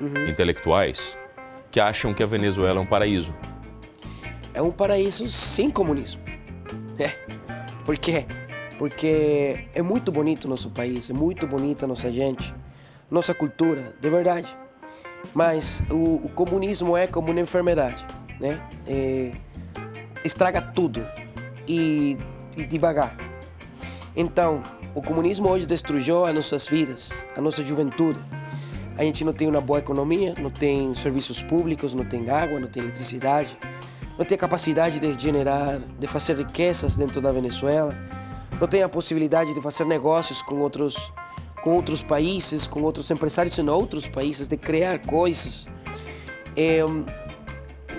uhum. 0.00 0.28
intelectuais 0.28 1.16
que 1.70 1.80
acham 1.80 2.14
que 2.14 2.22
a 2.22 2.26
Venezuela 2.26 2.78
é 2.78 2.82
um 2.82 2.86
paraíso. 2.86 3.34
É 4.54 4.62
um 4.62 4.70
paraíso 4.70 5.28
sem 5.28 5.70
comunismo. 5.70 6.20
É. 6.98 7.08
Por 7.84 7.96
quê? 7.96 8.26
Porque 8.78 9.66
é 9.74 9.82
muito 9.82 10.10
bonito 10.10 10.48
nosso 10.48 10.70
país, 10.70 11.10
é 11.10 11.12
muito 11.12 11.46
bonita 11.46 11.86
nossa 11.86 12.10
gente, 12.10 12.54
nossa 13.10 13.34
cultura, 13.34 13.94
de 14.00 14.10
verdade. 14.10 14.56
Mas 15.34 15.82
o, 15.90 16.16
o 16.24 16.28
comunismo 16.28 16.96
é 16.96 17.06
como 17.06 17.30
uma 17.30 17.40
enfermidade, 17.40 18.06
né? 18.40 18.60
É, 18.86 19.32
estraga 20.24 20.60
tudo 20.60 21.04
e, 21.66 22.16
e 22.56 22.64
devagar. 22.64 23.16
Então, 24.14 24.62
o 24.94 25.02
comunismo 25.02 25.48
hoje 25.48 25.66
destruiu 25.66 26.24
as 26.24 26.34
nossas 26.34 26.66
vidas, 26.66 27.26
a 27.36 27.40
nossa 27.40 27.64
juventude. 27.64 28.18
A 28.98 29.04
gente 29.04 29.24
não 29.24 29.32
tem 29.32 29.46
uma 29.46 29.60
boa 29.60 29.78
economia, 29.78 30.34
não 30.42 30.50
tem 30.50 30.92
serviços 30.96 31.40
públicos, 31.40 31.94
não 31.94 32.04
tem 32.04 32.28
água, 32.28 32.58
não 32.58 32.66
tem 32.66 32.82
eletricidade, 32.82 33.56
não 34.18 34.24
tem 34.24 34.34
a 34.34 34.38
capacidade 34.38 34.98
de 34.98 35.22
generar, 35.22 35.78
de 35.78 36.06
fazer 36.08 36.36
riquezas 36.36 36.96
dentro 36.96 37.20
da 37.20 37.30
Venezuela, 37.30 37.96
não 38.60 38.66
tem 38.66 38.82
a 38.82 38.88
possibilidade 38.88 39.54
de 39.54 39.62
fazer 39.62 39.84
negócios 39.84 40.42
com 40.42 40.56
outros, 40.56 41.12
com 41.62 41.76
outros 41.76 42.02
países, 42.02 42.66
com 42.66 42.82
outros 42.82 43.08
empresários 43.08 43.56
em 43.56 43.68
outros 43.68 44.08
países, 44.08 44.48
de 44.48 44.56
criar 44.56 44.98
coisas. 45.06 45.68
É, 46.56 46.80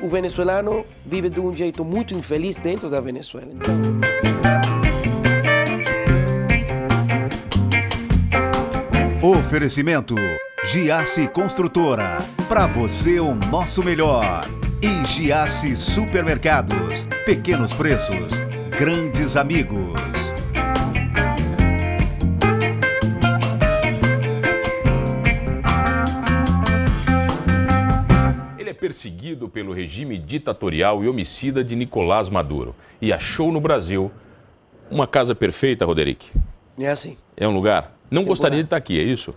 o 0.04 0.10
venezuelano 0.10 0.86
vive 1.06 1.30
de 1.30 1.40
um 1.40 1.54
jeito 1.54 1.86
muito 1.86 2.14
infeliz 2.14 2.58
dentro 2.58 2.90
da 2.90 3.00
Venezuela. 3.00 3.48
Então... 3.54 3.80
Oferecimento 9.22 10.16
Giasse 10.72 11.28
Construtora. 11.28 12.20
Para 12.48 12.68
você 12.68 13.20
o 13.20 13.34
nosso 13.34 13.84
melhor. 13.84 14.46
E 14.84 15.04
Giasse 15.04 15.76
Supermercados. 15.76 17.08
Pequenos 17.26 17.74
preços, 17.74 18.40
grandes 18.70 19.36
amigos. 19.36 20.00
Ele 28.60 28.70
é 28.70 28.74
perseguido 28.74 29.50
pelo 29.50 29.74
regime 29.74 30.20
ditatorial 30.20 31.04
e 31.04 31.10
homicida 31.10 31.64
de 31.64 31.76
Nicolás 31.76 32.30
Maduro 32.30 32.76
e 33.02 33.12
achou 33.12 33.52
no 33.52 33.60
Brasil 33.60 34.12
uma 34.92 35.08
casa 35.08 35.34
perfeita, 35.34 35.84
Roderick. 35.84 36.30
É 36.80 36.90
assim. 36.90 37.18
É 37.36 37.48
um 37.48 37.56
lugar 37.56 37.98
não 38.12 38.24
gostaria 38.24 38.60
de 38.60 38.66
estar 38.66 38.78
aqui, 38.78 39.00
é 39.00 39.04
isso? 39.04 39.34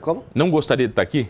Como? 0.00 0.24
Não 0.34 0.50
gostaria 0.50 0.86
de 0.86 0.92
estar 0.92 1.02
aqui? 1.02 1.28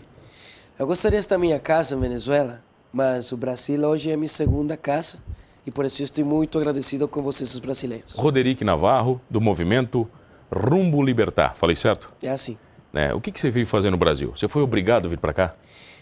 Eu 0.77 0.87
gostaria 0.87 1.19
de 1.19 1.25
estar 1.25 1.35
na 1.35 1.41
minha 1.41 1.59
casa 1.59 1.95
em 1.95 1.99
Venezuela, 1.99 2.63
mas 2.91 3.31
o 3.31 3.37
Brasil 3.37 3.81
hoje 3.87 4.11
é 4.11 4.15
minha 4.15 4.27
segunda 4.27 4.77
casa 4.77 5.19
e 5.65 5.71
por 5.71 5.85
isso 5.85 6.01
estou 6.01 6.25
muito 6.25 6.57
agradecido 6.57 7.07
com 7.07 7.21
vocês, 7.21 7.53
os 7.53 7.59
brasileiros. 7.59 8.13
Roderick 8.13 8.63
Navarro, 8.63 9.19
do 9.29 9.41
movimento 9.41 10.07
Rumbo 10.51 11.03
Libertar, 11.03 11.55
falei 11.55 11.75
certo? 11.75 12.11
É 12.23 12.29
assim. 12.29 12.57
É, 12.93 13.13
o 13.13 13.21
que, 13.21 13.31
que 13.31 13.39
você 13.39 13.51
veio 13.51 13.67
fazer 13.67 13.89
no 13.89 13.97
Brasil? 13.97 14.31
Você 14.35 14.47
foi 14.47 14.61
obrigado 14.61 15.05
a 15.05 15.09
vir 15.09 15.19
para 15.19 15.33
cá? 15.33 15.53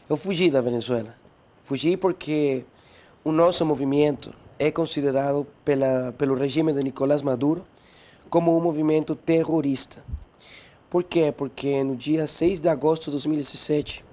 Eu 0.09 0.15
fugi 0.15 0.49
da 0.49 0.61
Venezuela. 0.61 1.15
Fugi 1.63 1.97
porque 1.97 2.63
o 3.23 3.31
nosso 3.31 3.65
movimento 3.65 4.33
é 4.57 4.71
considerado 4.71 5.45
pela, 5.65 6.13
pelo 6.17 6.35
regime 6.35 6.71
de 6.71 6.81
Nicolás 6.81 7.21
Maduro 7.21 7.65
como 8.29 8.57
um 8.57 8.61
movimento 8.61 9.15
terrorista. 9.15 10.01
Por 10.89 11.03
quê? 11.03 11.33
Porque 11.35 11.83
no 11.83 11.95
dia 11.95 12.25
6 12.27 12.61
de 12.61 12.69
agosto 12.69 13.05
de 13.05 13.11
2017, 13.11 14.05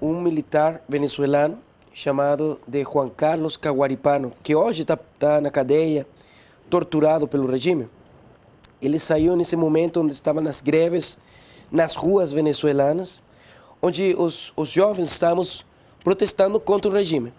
um 0.00 0.20
militar 0.20 0.82
venezuelano 0.88 1.58
chamado 1.94 2.60
de 2.66 2.84
Juan 2.84 3.08
Carlos 3.08 3.56
Caguaripano, 3.56 4.32
que 4.42 4.54
hoje 4.54 4.82
está 4.82 4.96
tá 4.96 5.40
na 5.40 5.50
cadeia, 5.50 6.06
torturado 6.68 7.26
pelo 7.26 7.46
regime, 7.46 7.88
ele 8.82 8.98
saiu 8.98 9.34
nesse 9.36 9.56
momento 9.56 10.00
onde 10.00 10.12
estavam 10.12 10.42
nas 10.42 10.60
greves 10.60 11.16
nas 11.70 11.94
ruas 11.94 12.32
venezuelanas, 12.32 13.22
onde 13.80 14.14
os, 14.18 14.52
os 14.56 14.68
jovens 14.68 15.10
estávamos 15.10 15.64
protestando 16.02 16.60
contra 16.60 16.90
o 16.90 16.94
regime. 16.94 17.32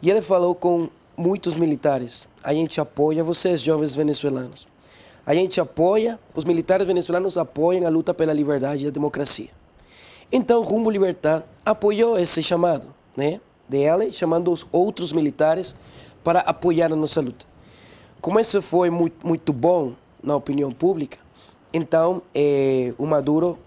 E 0.00 0.10
ele 0.10 0.22
falou 0.22 0.54
com 0.54 0.88
muitos 1.16 1.56
militares: 1.56 2.28
a 2.42 2.54
gente 2.54 2.80
apoia 2.80 3.24
vocês, 3.24 3.60
jovens 3.60 3.94
venezuelanos. 3.94 4.68
A 5.26 5.34
gente 5.34 5.60
apoia, 5.60 6.20
os 6.36 6.44
militares 6.44 6.86
venezuelanos 6.86 7.36
apoiam 7.36 7.84
a 7.84 7.90
luta 7.90 8.14
pela 8.14 8.32
liberdade 8.32 8.84
e 8.84 8.88
a 8.88 8.92
democracia. 8.92 9.48
Então, 10.30 10.62
Rumbo 10.62 10.88
Libertar 10.88 11.42
apoiou 11.64 12.16
esse 12.16 12.40
chamado, 12.44 12.86
né, 13.16 13.40
dela, 13.68 14.08
chamando 14.12 14.52
os 14.52 14.64
outros 14.70 15.12
militares 15.12 15.74
para 16.22 16.40
apoiar 16.40 16.92
a 16.92 16.96
nossa 16.96 17.20
luta. 17.20 17.44
Como 18.20 18.38
isso 18.38 18.62
foi 18.62 18.88
muito, 18.88 19.26
muito 19.26 19.52
bom 19.52 19.94
na 20.22 20.36
opinião 20.36 20.70
pública, 20.70 21.18
então 21.72 22.22
eh, 22.32 22.94
o 22.96 23.04
Maduro 23.04 23.58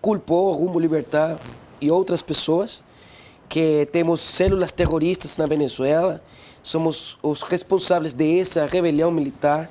culpou 0.00 0.50
o 0.50 0.52
Rumbo 0.52 0.78
Libertar 0.78 1.38
e 1.80 1.90
outras 1.90 2.22
pessoas 2.22 2.84
que 3.48 3.86
temos 3.90 4.20
células 4.20 4.70
terroristas 4.70 5.36
na 5.36 5.46
Venezuela, 5.46 6.22
somos 6.62 7.18
os 7.20 7.42
responsáveis 7.42 8.14
dessa 8.14 8.66
rebelião 8.66 9.10
militar 9.10 9.68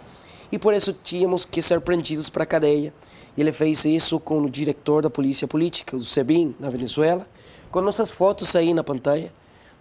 e 0.51 0.57
por 0.57 0.73
isso 0.73 0.93
tínhamos 1.03 1.45
que 1.45 1.61
ser 1.61 1.81
prendidos 1.81 2.29
para 2.29 2.43
a 2.43 2.45
cadeia. 2.45 2.93
E 3.37 3.41
ele 3.41 3.51
fez 3.51 3.85
isso 3.85 4.19
com 4.19 4.41
o 4.41 4.49
diretor 4.49 5.03
da 5.03 5.09
polícia 5.09 5.47
política, 5.47 5.95
o 5.95 6.01
SEBIN, 6.01 6.55
na 6.59 6.69
Venezuela, 6.69 7.27
com 7.71 7.81
nossas 7.81 8.11
fotos 8.11 8.55
aí 8.55 8.73
na 8.73 8.83
pantalla, 8.83 9.31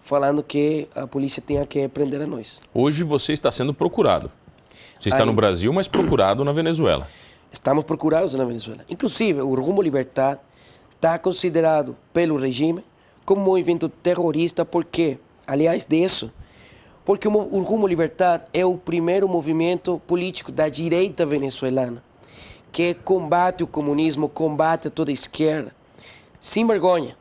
falando 0.00 0.42
que 0.42 0.88
a 0.94 1.06
polícia 1.06 1.42
tinha 1.44 1.66
que 1.66 1.88
prender 1.88 2.20
a 2.22 2.26
nós. 2.26 2.60
Hoje 2.72 3.02
você 3.02 3.32
está 3.32 3.50
sendo 3.50 3.74
procurado. 3.74 4.30
Você 5.00 5.08
está 5.08 5.20
aí, 5.20 5.26
no 5.26 5.32
Brasil, 5.32 5.72
mas 5.72 5.88
procurado 5.88 6.44
na 6.44 6.52
Venezuela. 6.52 7.08
Estamos 7.50 7.84
procurados 7.84 8.34
na 8.34 8.44
Venezuela. 8.44 8.84
Inclusive, 8.90 9.40
o 9.40 9.54
Rumo 9.54 9.80
Libertad 9.80 10.38
está 10.94 11.18
considerado 11.18 11.96
pelo 12.12 12.36
regime 12.36 12.84
como 13.24 13.50
um 13.50 13.58
evento 13.58 13.88
terrorista, 13.88 14.64
porque, 14.64 15.18
aliás 15.46 15.86
disso, 15.86 16.32
porque 17.08 17.26
o, 17.26 17.32
o 17.32 17.62
Rumo 17.62 17.86
Libertad 17.86 18.42
é 18.52 18.66
o 18.66 18.76
primeiro 18.76 19.26
movimento 19.26 19.98
político 20.06 20.52
da 20.52 20.68
direita 20.68 21.24
venezuelana 21.24 22.04
que 22.70 22.92
combate 22.92 23.64
o 23.64 23.66
comunismo, 23.66 24.28
combate 24.28 24.90
toda 24.90 25.10
a 25.10 25.14
esquerda, 25.14 25.74
sem 26.38 26.66
vergonha, 26.66 27.16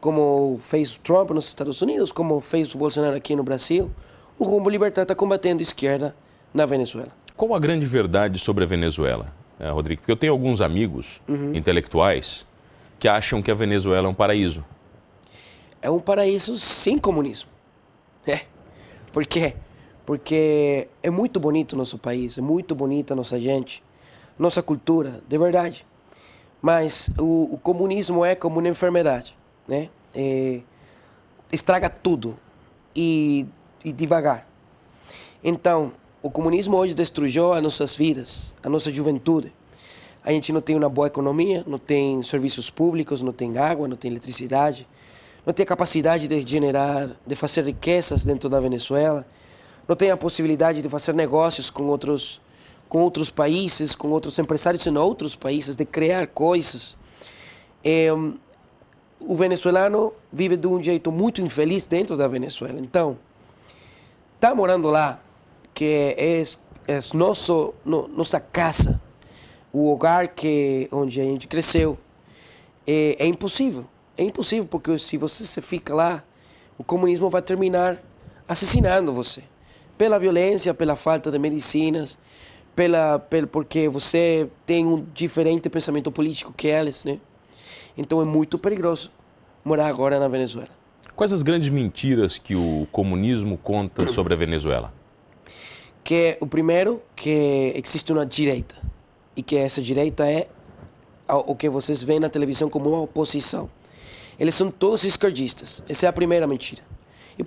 como 0.00 0.56
fez 0.62 0.94
o 0.94 1.00
Trump 1.00 1.30
nos 1.30 1.48
Estados 1.48 1.82
Unidos, 1.82 2.12
como 2.12 2.40
fez 2.40 2.72
o 2.76 2.78
Bolsonaro 2.78 3.16
aqui 3.16 3.34
no 3.34 3.42
Brasil. 3.42 3.90
O 4.38 4.44
Rumo 4.44 4.70
Libertad 4.70 5.02
está 5.02 5.16
combatendo 5.16 5.58
a 5.58 5.62
esquerda 5.62 6.14
na 6.54 6.64
Venezuela. 6.64 7.08
Qual 7.36 7.56
a 7.56 7.58
grande 7.58 7.86
verdade 7.86 8.38
sobre 8.38 8.62
a 8.62 8.68
Venezuela, 8.68 9.34
eh, 9.58 9.68
Rodrigo? 9.68 10.02
Porque 10.02 10.12
eu 10.12 10.16
tenho 10.16 10.32
alguns 10.32 10.60
amigos 10.60 11.20
uhum. 11.26 11.52
intelectuais 11.56 12.46
que 13.00 13.08
acham 13.08 13.42
que 13.42 13.50
a 13.50 13.54
Venezuela 13.54 14.06
é 14.06 14.10
um 14.12 14.14
paraíso. 14.14 14.64
É 15.82 15.90
um 15.90 15.98
paraíso 15.98 16.56
sem 16.56 16.96
comunismo. 16.96 17.50
É. 18.24 18.53
Por 19.14 19.24
quê? 19.24 19.54
Porque 20.04 20.88
é 21.00 21.08
muito 21.08 21.38
bonito 21.38 21.76
nosso 21.76 21.96
país, 21.96 22.36
é 22.36 22.40
muito 22.40 22.74
bonita 22.74 23.14
nossa 23.14 23.38
gente, 23.38 23.80
nossa 24.36 24.60
cultura, 24.60 25.22
de 25.28 25.38
verdade. 25.38 25.86
Mas 26.60 27.10
o, 27.16 27.54
o 27.54 27.58
comunismo 27.58 28.24
é 28.24 28.34
como 28.34 28.58
uma 28.58 28.68
enfermidade, 28.68 29.38
né? 29.68 29.88
É, 30.12 30.60
estraga 31.52 31.88
tudo 31.88 32.36
e, 32.94 33.46
e 33.84 33.92
devagar. 33.92 34.48
Então, 35.44 35.92
o 36.20 36.28
comunismo 36.28 36.76
hoje 36.76 36.92
destruiu 36.92 37.52
as 37.52 37.62
nossas 37.62 37.94
vidas, 37.94 38.52
a 38.64 38.68
nossa 38.68 38.92
juventude. 38.92 39.52
A 40.24 40.32
gente 40.32 40.52
não 40.52 40.60
tem 40.60 40.74
uma 40.74 40.88
boa 40.88 41.06
economia, 41.06 41.62
não 41.68 41.78
tem 41.78 42.20
serviços 42.24 42.68
públicos, 42.68 43.22
não 43.22 43.32
tem 43.32 43.56
água, 43.58 43.86
não 43.86 43.96
tem 43.96 44.10
eletricidade 44.10 44.88
não 45.44 45.52
tem 45.52 45.64
a 45.64 45.66
capacidade 45.66 46.26
de 46.26 46.46
generar, 46.46 47.10
de 47.26 47.34
fazer 47.36 47.64
riquezas 47.64 48.24
dentro 48.24 48.48
da 48.48 48.60
Venezuela, 48.60 49.26
não 49.86 49.94
tem 49.94 50.10
a 50.10 50.16
possibilidade 50.16 50.80
de 50.80 50.88
fazer 50.88 51.12
negócios 51.12 51.68
com 51.68 51.84
outros, 51.84 52.40
com 52.88 53.00
outros 53.02 53.30
países, 53.30 53.94
com 53.94 54.08
outros 54.08 54.38
empresários 54.38 54.86
em 54.86 54.96
outros 54.96 55.36
países, 55.36 55.76
de 55.76 55.84
criar 55.84 56.28
coisas. 56.28 56.96
É, 57.84 58.08
o 59.20 59.36
venezuelano 59.36 60.12
vive 60.32 60.56
de 60.56 60.66
um 60.66 60.82
jeito 60.82 61.12
muito 61.12 61.40
infeliz 61.40 61.86
dentro 61.86 62.16
da 62.16 62.26
Venezuela. 62.26 62.78
Então, 62.80 63.18
tá 64.40 64.54
morando 64.54 64.88
lá, 64.88 65.20
que 65.74 66.14
é, 66.16 66.42
é 66.88 66.98
nosso, 67.12 67.74
no, 67.84 68.08
nossa 68.08 68.40
casa, 68.40 69.00
o 69.72 69.90
lugar 69.90 70.28
que 70.28 70.88
onde 70.92 71.20
a 71.20 71.24
gente 71.24 71.46
cresceu, 71.46 71.98
é, 72.86 73.16
é 73.18 73.26
impossível. 73.26 73.86
É 74.16 74.22
impossível, 74.22 74.66
porque 74.66 74.96
se 74.98 75.16
você 75.16 75.44
se 75.44 75.60
fica 75.60 75.94
lá, 75.94 76.22
o 76.78 76.84
comunismo 76.84 77.28
vai 77.28 77.42
terminar 77.42 78.02
assassinando 78.48 79.12
você. 79.12 79.42
Pela 79.98 80.18
violência, 80.18 80.72
pela 80.74 80.96
falta 80.96 81.30
de 81.30 81.38
medicinas, 81.38 82.18
pela, 82.74 83.18
pela, 83.18 83.46
porque 83.46 83.88
você 83.88 84.48
tem 84.66 84.86
um 84.86 85.04
diferente 85.14 85.68
pensamento 85.68 86.10
político 86.10 86.52
que 86.52 86.68
eles, 86.68 87.04
né? 87.04 87.18
Então 87.96 88.20
é 88.20 88.24
muito 88.24 88.58
perigoso 88.58 89.10
morar 89.64 89.86
agora 89.86 90.18
na 90.18 90.28
Venezuela. 90.28 90.70
Quais 91.16 91.32
as 91.32 91.42
grandes 91.42 91.68
mentiras 91.68 92.38
que 92.38 92.56
o 92.56 92.88
comunismo 92.90 93.56
conta 93.56 94.08
sobre 94.08 94.34
a 94.34 94.36
Venezuela? 94.36 94.92
Que 96.02 96.36
o 96.40 96.46
primeiro 96.46 97.00
que 97.14 97.72
existe 97.76 98.12
uma 98.12 98.26
direita 98.26 98.74
e 99.36 99.42
que 99.42 99.56
essa 99.56 99.80
direita 99.80 100.28
é 100.28 100.48
o 101.28 101.54
que 101.54 101.68
vocês 101.68 102.02
veem 102.02 102.20
na 102.20 102.28
televisão 102.28 102.68
como 102.68 102.90
uma 102.90 103.00
oposição. 103.00 103.70
Eles 104.38 104.54
são 104.54 104.70
todos 104.70 105.04
esquerdistas. 105.04 105.82
Essa 105.88 106.06
é 106.06 106.08
a 106.08 106.12
primeira 106.12 106.46
mentira. 106.46 106.82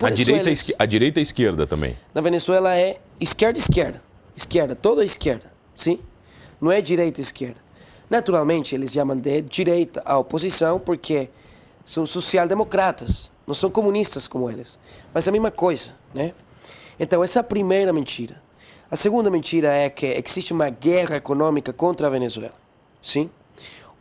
a, 0.02 0.10
direita 0.10 0.48
eles, 0.48 0.74
a 0.78 0.86
direita 0.86 1.20
e 1.20 1.22
a 1.22 1.24
esquerda 1.24 1.68
também. 1.68 1.96
Na 2.14 2.22
Venezuela 2.22 2.76
é 2.76 3.00
esquerda 3.20 3.60
esquerda. 3.60 4.02
Esquerda, 4.36 4.76
toda 4.76 5.04
esquerda. 5.04 5.52
Sim? 5.74 6.00
Não 6.62 6.72
é 6.72 6.82
direita 6.82 7.20
e 7.20 7.24
esquerda. 7.24 7.58
Naturalmente, 8.10 8.74
eles 8.74 8.92
chamam 8.92 9.18
de 9.18 9.42
direita 9.42 10.02
a 10.06 10.18
oposição 10.18 10.80
porque 10.80 11.30
são 11.84 12.06
social-democratas, 12.06 13.30
não 13.46 13.54
são 13.54 13.70
comunistas 13.70 14.28
como 14.28 14.50
eles. 14.50 14.80
Mas 15.14 15.28
é 15.28 15.30
a 15.30 15.34
mesma 15.34 15.52
coisa, 15.52 15.94
né? 16.14 16.34
Então, 17.00 17.24
essa 17.24 17.40
é 17.40 17.42
a 17.42 17.44
primeira 17.44 17.92
mentira. 17.94 18.42
A 18.90 18.96
segunda 18.96 19.30
mentira 19.30 19.74
é 19.74 19.90
que 19.90 20.06
existe 20.06 20.54
uma 20.54 20.70
guerra 20.70 21.18
econômica 21.18 21.74
contra 21.74 22.08
a 22.08 22.10
Venezuela. 22.10 22.56
Sim? 23.02 23.30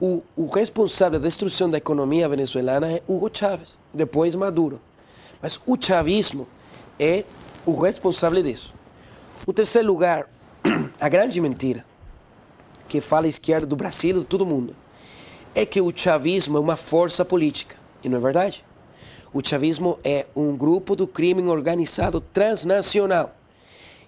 O, 0.01 0.23
o 0.37 0.47
responsável 0.47 1.19
da 1.19 1.27
destruição 1.27 1.71
da 1.71 1.79
economia 1.79 2.29
venezuelana 2.29 2.93
é 2.93 3.03
Hugo 3.09 3.31
Chávez, 3.33 3.81
depois 3.95 4.35
Maduro. 4.35 4.81
Mas 5.41 5.59
o 5.67 5.77
chavismo 5.81 6.47
é 6.99 7.25
o 7.65 7.75
responsável 7.75 8.43
disso. 8.43 8.75
O 9.47 9.53
terceiro 9.53 9.89
lugar, 9.89 10.29
a 11.01 11.09
grande 11.09 11.41
mentira 11.41 11.85
que 12.89 13.01
fala 13.01 13.27
a 13.27 13.29
esquerda 13.29 13.67
do 13.67 13.75
Brasil, 13.75 14.21
de 14.21 14.27
todo 14.27 14.47
mundo, 14.47 14.77
é 15.55 15.65
que 15.65 15.81
o 15.81 15.93
chavismo 15.95 16.57
é 16.59 16.61
uma 16.61 16.77
força 16.77 17.25
política. 17.25 17.77
E 18.05 18.09
não 18.09 18.19
é 18.19 18.21
verdade. 18.21 18.65
O 19.33 19.47
chavismo 19.47 19.99
é 20.05 20.27
um 20.37 20.57
grupo 20.57 20.95
do 20.95 21.07
crime 21.07 21.43
organizado 21.43 22.21
transnacional. 22.21 23.35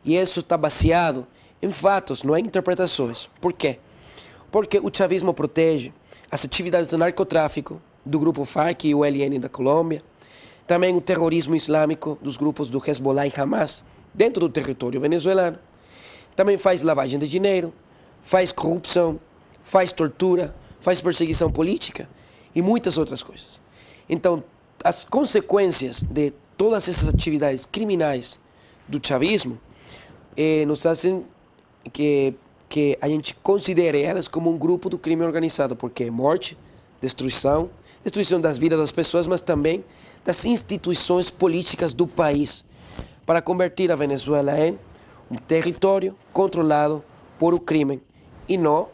E 0.05 0.17
isso 0.17 0.41
está 0.41 0.57
baseado 0.57 1.27
em 1.61 1.71
fatos, 1.71 2.23
não 2.23 2.37
em 2.37 2.43
interpretações. 2.43 3.29
Por 3.41 3.53
quê? 3.53 3.79
Porque 4.51 4.79
o 4.79 4.91
chavismo 4.93 5.35
protege 5.35 5.93
as 6.31 6.45
atividades 6.45 6.91
do 6.91 6.99
narcotráfico 6.99 7.81
do 8.05 8.19
grupo 8.19 8.45
FARC 8.45 8.85
e 8.85 8.95
o 8.95 9.05
LN 9.05 9.39
da 9.39 9.49
Colômbia, 9.49 10.03
também 10.67 10.97
o 10.97 11.01
terrorismo 11.01 11.55
islâmico 11.55 12.19
dos 12.23 12.37
grupos 12.37 12.69
do 12.69 12.83
Hezbollah 12.85 13.27
e 13.27 13.33
Hamas 13.37 13.85
dentro 14.13 14.41
do 14.41 14.49
território 14.49 15.01
venezuelano. 15.01 15.59
Também 16.37 16.57
faz 16.57 16.83
lavagem 16.83 17.19
de 17.19 17.29
dinheiro, 17.29 17.73
faz 18.23 18.53
corrupção, 18.53 19.19
faz 19.63 19.93
tortura, 19.93 20.55
faz 20.81 21.01
perseguição 21.01 21.51
política 21.51 22.09
e 22.55 22.63
muitas 22.63 22.97
outras 22.97 23.23
coisas. 23.23 23.61
Então, 24.09 24.43
as 24.83 25.05
consequências 25.05 26.03
de 26.03 26.33
todas 26.57 26.89
essas 26.89 27.09
atividades 27.09 27.67
criminais 27.67 28.39
do 28.87 29.01
chavismo 29.07 29.59
eh, 30.37 30.65
nos 30.67 30.83
fazem 30.83 31.25
que, 31.93 32.35
que 32.69 32.99
a 33.01 33.09
gente 33.09 33.35
considere 33.35 34.03
elas 34.03 34.29
como 34.29 34.51
um 34.51 34.59
grupo 34.59 34.91
do 34.91 34.99
crime 34.99 35.25
organizado, 35.25 35.75
porque 35.75 36.05
é 36.05 36.11
morte, 36.11 36.57
destruição, 37.01 37.71
destruição 38.03 38.41
das 38.41 38.59
vidas 38.59 38.79
das 38.79 38.93
pessoas, 38.93 39.27
mas 39.27 39.41
também 39.41 39.85
das 40.25 40.45
instituições 40.45 41.31
políticas 41.31 41.93
do 41.93 42.07
país, 42.07 42.65
para 43.25 43.41
convertir 43.41 43.91
a 43.91 43.97
Venezuela 43.97 44.59
em 44.59 44.79
um 45.31 45.37
território 45.37 46.15
controlado 46.33 47.03
por 47.39 47.55
o 47.55 47.61
crime 47.61 48.01
e 48.49 48.57
não, 48.57 48.89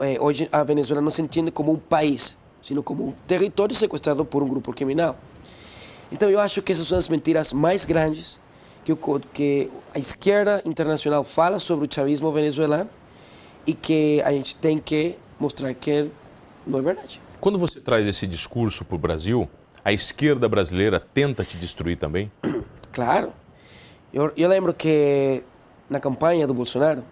eh, 0.00 0.16
hoje 0.20 0.48
a 0.50 0.62
Venezuela 0.62 1.00
não 1.00 1.10
se 1.10 1.20
entende 1.20 1.50
como 1.50 1.72
um 1.72 1.76
país, 1.76 2.36
sino 2.62 2.82
como 2.82 3.08
um 3.08 3.12
território 3.26 3.74
sequestrado 3.74 4.24
por 4.24 4.42
um 4.42 4.48
grupo 4.48 4.72
criminal. 4.72 5.16
Então 6.12 6.28
eu 6.28 6.40
acho 6.40 6.62
que 6.62 6.72
essas 6.72 6.86
são 6.86 6.98
as 6.98 7.08
mentiras 7.08 7.52
mais 7.52 7.84
grandes 7.84 8.40
que, 8.84 8.92
que 9.32 9.70
a 9.94 9.98
esquerda 9.98 10.62
internacional 10.64 11.24
fala 11.24 11.58
sobre 11.58 11.86
o 11.86 11.92
chavismo 11.92 12.30
venezuelano 12.32 12.88
e 13.66 13.74
que 13.74 14.22
a 14.22 14.32
gente 14.32 14.54
tem 14.56 14.78
que 14.78 15.16
mostrar 15.38 15.72
que 15.74 16.08
não 16.66 16.78
é 16.78 16.82
verdade. 16.82 17.20
Quando 17.40 17.58
você 17.58 17.80
traz 17.80 18.06
esse 18.06 18.26
discurso 18.26 18.84
para 18.84 18.94
o 18.94 18.98
Brasil, 18.98 19.48
a 19.84 19.92
esquerda 19.92 20.48
brasileira 20.48 21.00
tenta 21.00 21.44
te 21.44 21.56
destruir 21.56 21.96
também? 21.96 22.30
Claro. 22.92 23.32
Eu, 24.12 24.32
eu 24.36 24.48
lembro 24.48 24.74
que 24.74 25.44
na 25.88 26.00
campanha 26.00 26.44
do 26.44 26.52
Bolsonaro, 26.52 27.04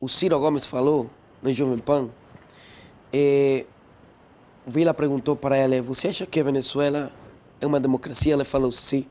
o 0.00 0.08
Ciro 0.08 0.36
Gomes 0.40 0.66
falou 0.66 1.08
no 1.40 1.52
Jovem 1.52 1.78
Pan, 1.78 2.08
e 3.12 3.64
o 4.66 4.70
Vila 4.72 4.92
perguntou 4.92 5.36
para 5.36 5.56
ele, 5.56 5.80
você 5.80 6.08
acha 6.08 6.26
que 6.26 6.40
a 6.40 6.42
Venezuela 6.42 7.12
é 7.60 7.66
uma 7.66 7.78
democracia? 7.78 8.34
Ele 8.34 8.44
falou, 8.44 8.72
sim. 8.72 9.06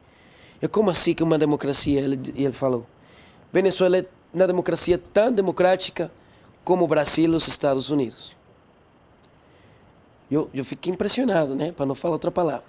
E 0.62 0.68
como 0.68 0.90
assim 0.90 1.14
que 1.14 1.24
é 1.24 1.26
uma 1.26 1.40
democracia? 1.40 2.02
Ele, 2.02 2.20
ele 2.36 2.52
falou, 2.52 2.86
Venezuela 3.54 4.00
é 4.00 4.06
uma 4.34 4.48
democracia 4.48 4.98
tão 4.98 5.32
democrática 5.32 6.12
como 6.64 6.88
Brasil 6.88 7.32
e 7.32 7.36
os 7.36 7.48
Estados 7.48 7.90
Unidos. 7.90 8.36
Eu, 10.30 10.50
eu 10.54 10.66
fiquei 10.66 10.92
impressionado, 10.92 11.56
né? 11.56 11.72
Para 11.72 11.86
não 11.86 11.96
falar 11.96 12.14
outra 12.14 12.32
palavra. 12.32 12.66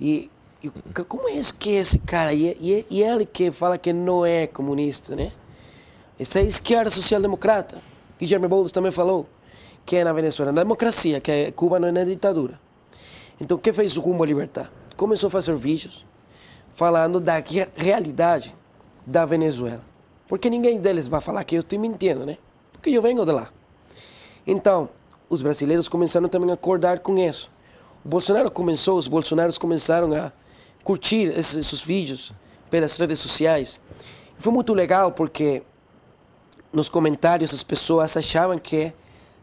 E, 0.00 0.30
e 0.62 0.70
como 1.04 1.28
é 1.28 1.40
que 1.58 1.70
esse 1.70 1.98
cara, 1.98 2.32
e, 2.32 2.56
e, 2.60 2.86
e 2.90 3.02
ele 3.02 3.26
que 3.26 3.50
fala 3.50 3.78
que 3.78 3.92
não 3.92 4.24
é 4.24 4.46
comunista, 4.46 5.14
né? 5.14 5.32
Essa 6.18 6.40
é 6.40 6.42
esquerda 6.44 6.90
social-democrata. 6.90 7.78
Guilherme 8.18 8.48
Boulos 8.48 8.72
também 8.72 8.92
falou 8.92 9.28
que 9.84 9.96
é 9.96 10.04
na 10.04 10.12
Venezuela 10.12 10.52
na 10.52 10.62
democracia, 10.62 11.20
que 11.20 11.30
é 11.30 11.50
Cuba 11.50 11.78
não 11.78 11.88
é 11.88 11.92
na 11.92 12.04
ditadura. 12.04 12.58
Então, 13.40 13.56
o 13.56 13.60
que 13.60 13.72
fez 13.72 13.96
o 13.96 14.00
Rumo 14.00 14.22
à 14.22 14.26
Libertar? 14.26 14.72
Começou 14.96 15.26
a 15.26 15.30
fazer 15.30 15.54
vídeos 15.56 16.06
falando 16.72 17.20
da 17.20 17.42
realidade 17.76 18.54
da 19.06 19.24
Venezuela. 19.24 19.82
Porque 20.28 20.48
ninguém 20.48 20.80
deles 20.80 21.08
vai 21.08 21.20
falar 21.20 21.44
que 21.44 21.56
eu 21.56 21.60
estou 21.60 21.78
mentindo, 21.78 22.24
né? 22.24 22.38
Porque 22.84 22.98
eu 22.98 23.00
venho 23.00 23.24
de 23.24 23.32
lá. 23.32 23.48
Então, 24.46 24.90
os 25.30 25.40
brasileiros 25.40 25.88
começaram 25.88 26.28
também 26.28 26.50
a 26.50 26.52
acordar 26.52 26.98
com 26.98 27.16
isso. 27.16 27.50
O 28.04 28.08
Bolsonaro 28.10 28.50
começou, 28.50 28.98
os 28.98 29.08
bolsonaros 29.08 29.56
começaram 29.56 30.12
a 30.12 30.30
curtir 30.82 31.32
esses, 31.34 31.54
esses 31.54 31.80
vídeos 31.80 32.30
pelas 32.68 32.98
redes 32.98 33.18
sociais. 33.20 33.80
Foi 34.36 34.52
muito 34.52 34.74
legal 34.74 35.12
porque 35.12 35.62
nos 36.70 36.90
comentários 36.90 37.54
as 37.54 37.62
pessoas 37.62 38.14
achavam 38.18 38.58
que 38.58 38.92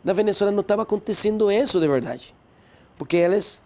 na 0.03 0.13
Venezuela 0.13 0.51
não 0.51 0.61
estava 0.61 0.83
acontecendo 0.83 1.51
isso 1.51 1.79
de 1.79 1.87
verdade. 1.87 2.35
Porque 2.95 3.17
eles 3.17 3.59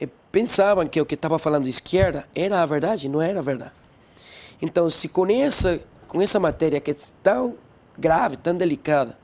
eh, 0.00 0.08
pensavam 0.32 0.88
que 0.88 0.98
o 0.98 1.04
que 1.04 1.14
estava 1.14 1.38
falando 1.38 1.64
de 1.64 1.70
esquerda 1.70 2.26
era 2.34 2.62
a 2.62 2.64
verdade, 2.64 3.06
não 3.06 3.20
era 3.20 3.40
a 3.40 3.42
verdade. 3.42 3.74
Então, 4.62 4.88
se 4.88 5.10
com 5.10 5.30
essa, 5.30 5.78
com 6.08 6.22
essa 6.22 6.40
matéria 6.40 6.80
que 6.80 6.92
é 6.92 6.96
tão 7.22 7.58
grave, 7.98 8.36
tão 8.36 8.56
delicada, 8.56 9.18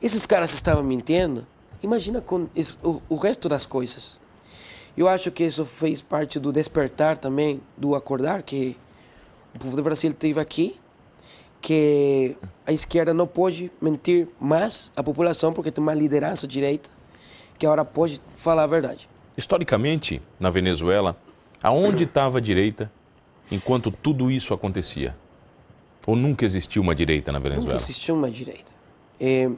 esses 0.00 0.26
caras 0.26 0.52
estavam 0.52 0.82
mentindo, 0.82 1.46
imagina 1.82 2.20
com 2.20 2.48
isso, 2.54 2.78
o, 2.82 3.00
o 3.08 3.16
resto 3.16 3.48
das 3.48 3.64
coisas. 3.64 4.20
Eu 4.96 5.08
acho 5.08 5.30
que 5.30 5.44
isso 5.44 5.64
fez 5.64 6.00
parte 6.00 6.38
do 6.38 6.52
despertar 6.52 7.18
também, 7.18 7.60
do 7.76 7.94
acordar 7.94 8.42
que 8.42 8.76
o 9.54 9.58
povo 9.58 9.76
do 9.76 9.82
Brasil 9.82 10.12
teve 10.12 10.40
aqui 10.40 10.78
que 11.60 12.36
a 12.64 12.72
esquerda 12.72 13.12
não 13.12 13.26
pode 13.26 13.72
mentir 13.80 14.28
mais 14.38 14.92
à 14.94 15.02
população 15.02 15.52
porque 15.52 15.70
tem 15.72 15.82
uma 15.82 15.94
liderança 15.94 16.46
direita 16.46 16.88
que 17.58 17.66
agora 17.66 17.84
pode 17.84 18.20
falar 18.36 18.64
a 18.64 18.66
verdade. 18.66 19.08
Historicamente, 19.36 20.22
na 20.38 20.50
Venezuela, 20.50 21.16
aonde 21.62 22.04
estava 22.04 22.38
a 22.38 22.40
direita 22.40 22.90
enquanto 23.50 23.90
tudo 23.90 24.30
isso 24.30 24.54
acontecia? 24.54 25.16
Ou 26.06 26.14
nunca 26.14 26.44
existiu 26.44 26.80
uma 26.82 26.94
direita 26.94 27.32
na 27.32 27.38
Venezuela? 27.38 27.72
Nunca 27.72 27.82
existiu 27.82 28.14
uma 28.14 28.30
direita. 28.30 28.72
É, 29.18 29.50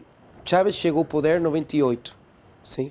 Chávez 0.45 0.75
chegou 0.75 1.00
ao 1.00 1.05
poder 1.05 1.38
em 1.38 1.43
98, 1.43 2.17
sim. 2.64 2.90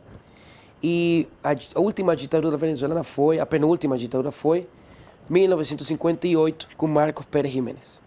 E 0.82 1.28
a, 1.44 1.56
a 1.76 1.80
última 1.80 2.16
ditadura 2.16 2.56
venezuelana 2.56 3.04
foi, 3.04 3.40
a 3.40 3.46
penúltima 3.46 3.98
ditadura 3.98 4.32
foi 4.32 4.68
1958 5.28 6.70
com 6.78 6.88
Marcos 6.88 7.26
Pérez 7.26 7.52
Jiménez. 7.52 8.02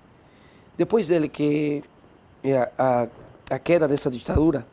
Depois 0.76 1.08
dele 1.08 1.28
que 1.28 1.82
a, 2.44 2.70
a, 2.78 3.08
a 3.50 3.58
queda 3.58 3.86
dessa 3.88 4.10
ditadura, 4.10 4.66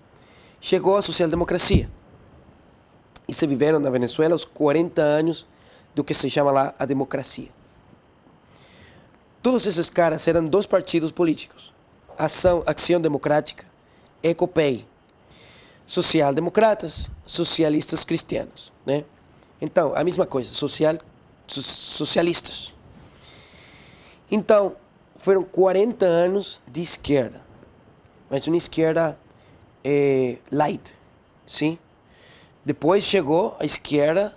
chegou 0.61 0.95
a 0.95 1.01
social-democracia. 1.01 1.89
E 3.27 3.33
se 3.33 3.45
viveram 3.45 3.79
na 3.79 3.89
Venezuela 3.89 4.35
os 4.35 4.45
40 4.45 5.01
anos 5.01 5.45
do 5.93 6.03
que 6.03 6.13
se 6.13 6.29
chama 6.29 6.51
lá 6.51 6.73
a 6.77 6.85
democracia. 6.85 7.49
Todos 9.47 9.65
esses 9.65 9.89
caras 9.89 10.27
eram 10.27 10.45
dois 10.45 10.65
partidos 10.65 11.09
políticos. 11.09 11.73
Ação, 12.17 12.63
Ação 12.65 12.99
Democrática, 12.99 13.65
ECOPEI. 14.21 14.85
Social-democratas, 15.85 17.09
socialistas 17.25 18.03
cristianos. 18.03 18.73
Né? 18.85 19.05
Então, 19.61 19.93
a 19.95 20.03
mesma 20.03 20.25
coisa, 20.25 20.51
social, 20.51 20.97
socialistas. 21.47 22.73
Então, 24.29 24.75
foram 25.15 25.45
40 25.45 26.05
anos 26.05 26.59
de 26.67 26.81
esquerda, 26.81 27.41
mas 28.29 28.45
uma 28.47 28.57
esquerda 28.57 29.17
é, 29.81 30.39
light, 30.51 30.99
sim. 31.45 31.79
Depois 32.65 33.01
chegou 33.05 33.55
a 33.61 33.63
esquerda 33.63 34.35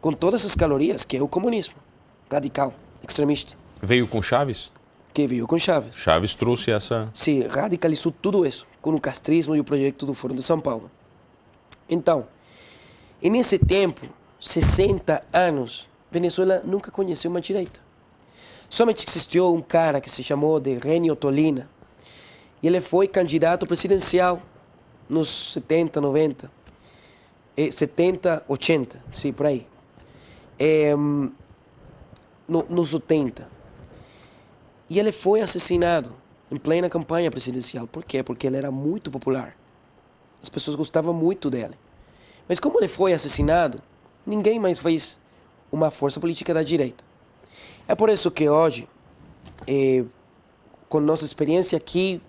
com 0.00 0.12
todas 0.12 0.44
as 0.44 0.56
calorias, 0.56 1.04
que 1.04 1.16
é 1.16 1.22
o 1.22 1.28
comunismo 1.28 1.76
radical, 2.28 2.74
extremista. 3.06 3.67
Veio 3.82 4.06
com 4.06 4.22
Chaves? 4.22 4.70
Que 5.14 5.26
veio 5.26 5.46
com 5.46 5.58
Chaves. 5.58 5.96
Chaves 5.96 6.34
trouxe 6.34 6.70
essa. 6.70 7.08
Se 7.12 7.40
radicalizou 7.42 8.12
tudo 8.12 8.46
isso 8.46 8.66
com 8.80 8.94
o 8.94 9.00
castrismo 9.00 9.54
e 9.56 9.60
o 9.60 9.64
projeto 9.64 10.06
do 10.06 10.14
Fórum 10.14 10.34
de 10.34 10.42
São 10.42 10.60
Paulo. 10.60 10.90
Então, 11.88 12.26
e 13.20 13.30
nesse 13.30 13.58
tempo, 13.58 14.06
60 14.38 15.24
anos, 15.32 15.88
Venezuela 16.10 16.62
nunca 16.64 16.90
conheceu 16.90 17.30
uma 17.30 17.40
direita. 17.40 17.80
Somente 18.70 19.06
existiu 19.08 19.52
um 19.54 19.62
cara 19.62 20.00
que 20.00 20.10
se 20.10 20.22
chamou 20.22 20.60
de 20.60 20.76
Renio 20.78 21.16
Tolina. 21.16 21.68
E 22.62 22.66
ele 22.66 22.80
foi 22.80 23.08
candidato 23.08 23.66
presidencial 23.66 24.42
nos 25.08 25.52
70, 25.52 26.00
90. 26.00 26.50
70, 27.72 28.44
80, 28.46 29.02
sim, 29.10 29.32
por 29.32 29.46
aí. 29.46 29.66
É, 30.58 30.94
no, 30.94 32.64
nos 32.68 32.94
80. 32.94 33.57
E 34.88 34.98
ele 34.98 35.12
foi 35.12 35.40
assassinado 35.40 36.14
em 36.50 36.56
plena 36.56 36.88
campanha 36.88 37.30
presidencial. 37.30 37.86
Por 37.86 38.04
quê? 38.04 38.22
Porque 38.22 38.46
ele 38.46 38.56
era 38.56 38.70
muito 38.70 39.10
popular. 39.10 39.56
As 40.42 40.48
pessoas 40.48 40.76
gostavam 40.76 41.12
muito 41.12 41.50
dele. 41.50 41.74
Mas 42.48 42.58
como 42.58 42.78
ele 42.78 42.88
foi 42.88 43.12
assassinado, 43.12 43.82
ninguém 44.26 44.58
mais 44.58 44.78
fez 44.78 45.20
uma 45.70 45.90
força 45.90 46.18
política 46.18 46.54
da 46.54 46.62
direita. 46.62 47.04
É 47.86 47.94
por 47.94 48.08
isso 48.08 48.30
que 48.30 48.48
hoje, 48.48 48.88
eh, 49.66 50.04
com 50.88 51.00
nossa 51.00 51.24
experiência 51.24 51.76
aqui 51.76 52.22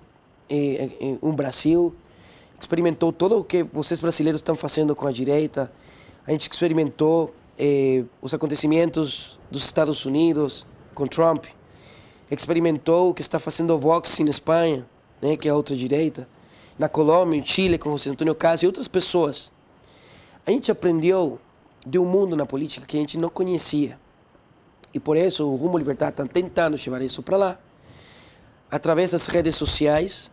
eh, 0.50 1.18
no 1.22 1.32
Brasil, 1.32 1.96
experimentou 2.60 3.14
tudo 3.14 3.38
o 3.40 3.44
que 3.44 3.64
vocês 3.64 4.00
brasileiros 4.00 4.40
estão 4.40 4.56
fazendo 4.56 4.96
com 4.96 5.08
a 5.08 5.12
direita. 5.12 5.72
A 6.28 6.32
gente 6.32 6.50
experimentou 6.52 7.34
eh, 7.58 8.04
os 8.22 8.34
acontecimentos 8.34 9.40
dos 9.50 9.64
Estados 9.64 10.06
Unidos 10.06 10.68
com 10.94 11.08
Trump. 11.08 11.46
Experimentou 12.32 13.10
o 13.10 13.14
que 13.14 13.22
está 13.22 13.40
fazendo 13.40 13.74
o 13.74 13.80
Vox 13.80 14.20
em 14.20 14.28
Espanha, 14.30 14.86
né, 15.22 15.36
que 15.36 15.48
é 15.48 15.52
a 15.52 15.56
outra 15.56 15.76
direita. 15.76 16.28
Na 16.78 16.88
Colômbia, 16.88 17.38
em 17.38 17.44
Chile, 17.44 17.78
com 17.78 17.90
José 17.92 18.12
Antônio 18.12 18.36
Castro 18.36 18.66
e 18.66 18.68
outras 18.68 18.88
pessoas. 18.88 19.52
A 20.46 20.52
gente 20.52 20.72
aprendeu 20.72 21.40
de 21.86 21.98
um 21.98 22.06
mundo 22.06 22.36
na 22.36 22.46
política 22.46 22.86
que 22.86 22.98
a 22.98 23.00
gente 23.00 23.18
não 23.18 23.30
conhecia. 23.30 24.00
E 24.94 25.00
por 25.00 25.18
isso 25.18 25.48
o 25.48 25.56
Rumo 25.56 25.78
Libertar 25.78 26.10
está 26.10 26.26
tentando 26.26 26.78
levar 26.78 27.02
isso 27.02 27.22
para 27.24 27.38
lá. 27.38 27.60
Através 28.72 29.12
das 29.12 29.26
redes 29.26 29.56
sociais, 29.56 30.32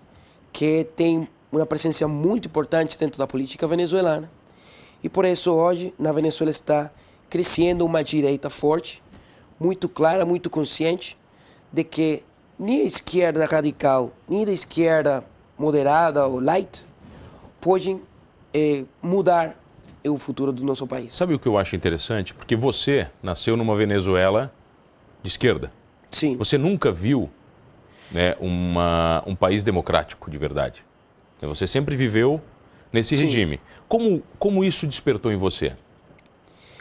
que 0.53 0.87
tem 0.97 1.29
uma 1.51 1.67
presença 1.67 2.07
muito 2.07 2.47
importante 2.47 2.99
dentro 2.99 3.19
da 3.19 3.27
política 3.27 3.67
venezuelana. 3.67 4.31
E 5.03 5.09
por 5.09 5.25
isso 5.25 5.53
hoje 5.53 5.95
na 5.99 6.13
Venezuela 6.13 6.51
está 6.51 6.91
crescendo 7.29 7.85
uma 7.85 8.05
direita 8.05 8.51
forte, 8.51 9.03
muito 9.59 9.89
clara, 9.89 10.25
muito 10.27 10.51
consciente 10.51 11.17
de 11.77 11.85
que 11.85 12.23
nem 12.59 12.81
a 12.81 12.85
esquerda 12.85 13.45
radical, 13.45 14.11
nem 14.27 14.47
a 14.47 14.51
esquerda 14.51 15.23
moderada 15.59 16.27
ou 16.27 16.41
light 16.41 16.87
podem 17.61 18.01
eh, 18.55 18.85
mudar 19.03 19.55
o 20.03 20.17
futuro 20.17 20.53
do 20.53 20.65
nosso 20.65 20.87
país. 20.87 21.13
Sabe 21.13 21.35
o 21.35 21.39
que 21.39 21.47
eu 21.47 21.59
acho 21.59 21.77
interessante? 21.77 22.33
Porque 22.33 22.57
você 22.57 23.09
nasceu 23.23 23.59
numa 23.59 23.77
Venezuela 23.77 24.51
de 25.23 25.29
esquerda. 25.29 25.71
Sim. 26.11 26.35
Você 26.39 26.57
nunca 26.57 26.91
viu 26.91 27.29
né, 28.11 28.35
uma, 28.41 29.23
um 29.27 29.35
país 29.35 29.63
democrático 29.63 30.31
de 30.31 30.39
verdade. 30.39 30.83
Você 31.43 31.67
sempre 31.67 31.95
viveu 31.95 32.41
nesse 32.91 33.15
Sim. 33.15 33.25
regime. 33.25 33.61
Como, 33.87 34.23
como 34.39 34.65
isso 34.65 34.87
despertou 34.87 35.31
em 35.31 35.37
você? 35.37 35.77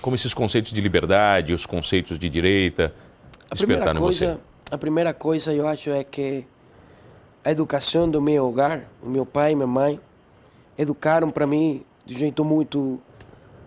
Como 0.01 0.15
esses 0.15 0.33
conceitos 0.33 0.71
de 0.71 0.79
liberdade, 0.79 1.51
os 1.51 1.65
conceitos 1.65 2.17
de 2.17 2.29
direita 2.29 2.93
despertaram 3.51 3.99
em 3.99 4.01
você? 4.01 4.37
A 4.75 4.77
primeira 4.77 5.13
coisa 5.13 5.53
eu 5.53 5.65
acho 5.65 5.89
é 5.91 6.03
que 6.03 6.45
a 7.45 7.49
educação 7.49 8.11
do 8.11 8.21
meu 8.21 8.45
hogar, 8.45 8.91
o 9.01 9.07
meu 9.07 9.25
pai 9.25 9.53
e 9.53 9.55
minha 9.55 9.65
mãe, 9.65 10.01
educaram 10.77 11.31
para 11.31 11.47
mim 11.47 11.85
de 12.05 12.13
um 12.13 12.17
jeito 12.17 12.43
muito 12.43 12.99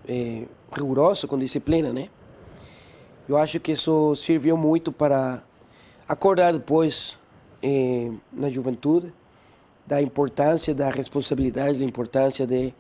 é, 0.07 0.45
rigoroso, 0.71 1.27
com 1.27 1.39
disciplina, 1.39 1.95
né? 1.95 2.11
Eu 3.27 3.39
acho 3.39 3.59
que 3.59 3.73
isso 3.73 4.15
serviu 4.17 4.55
muito 4.55 4.93
para 4.93 5.43
acordar 6.07 6.53
depois 6.53 7.17
eh, 7.63 8.11
na 8.31 8.51
juventude 8.51 9.11
da 9.87 10.03
importância 10.03 10.75
da 10.75 10.91
responsabilidade, 10.91 11.79
da 11.79 11.87
importância 11.87 12.47
de 12.47 12.75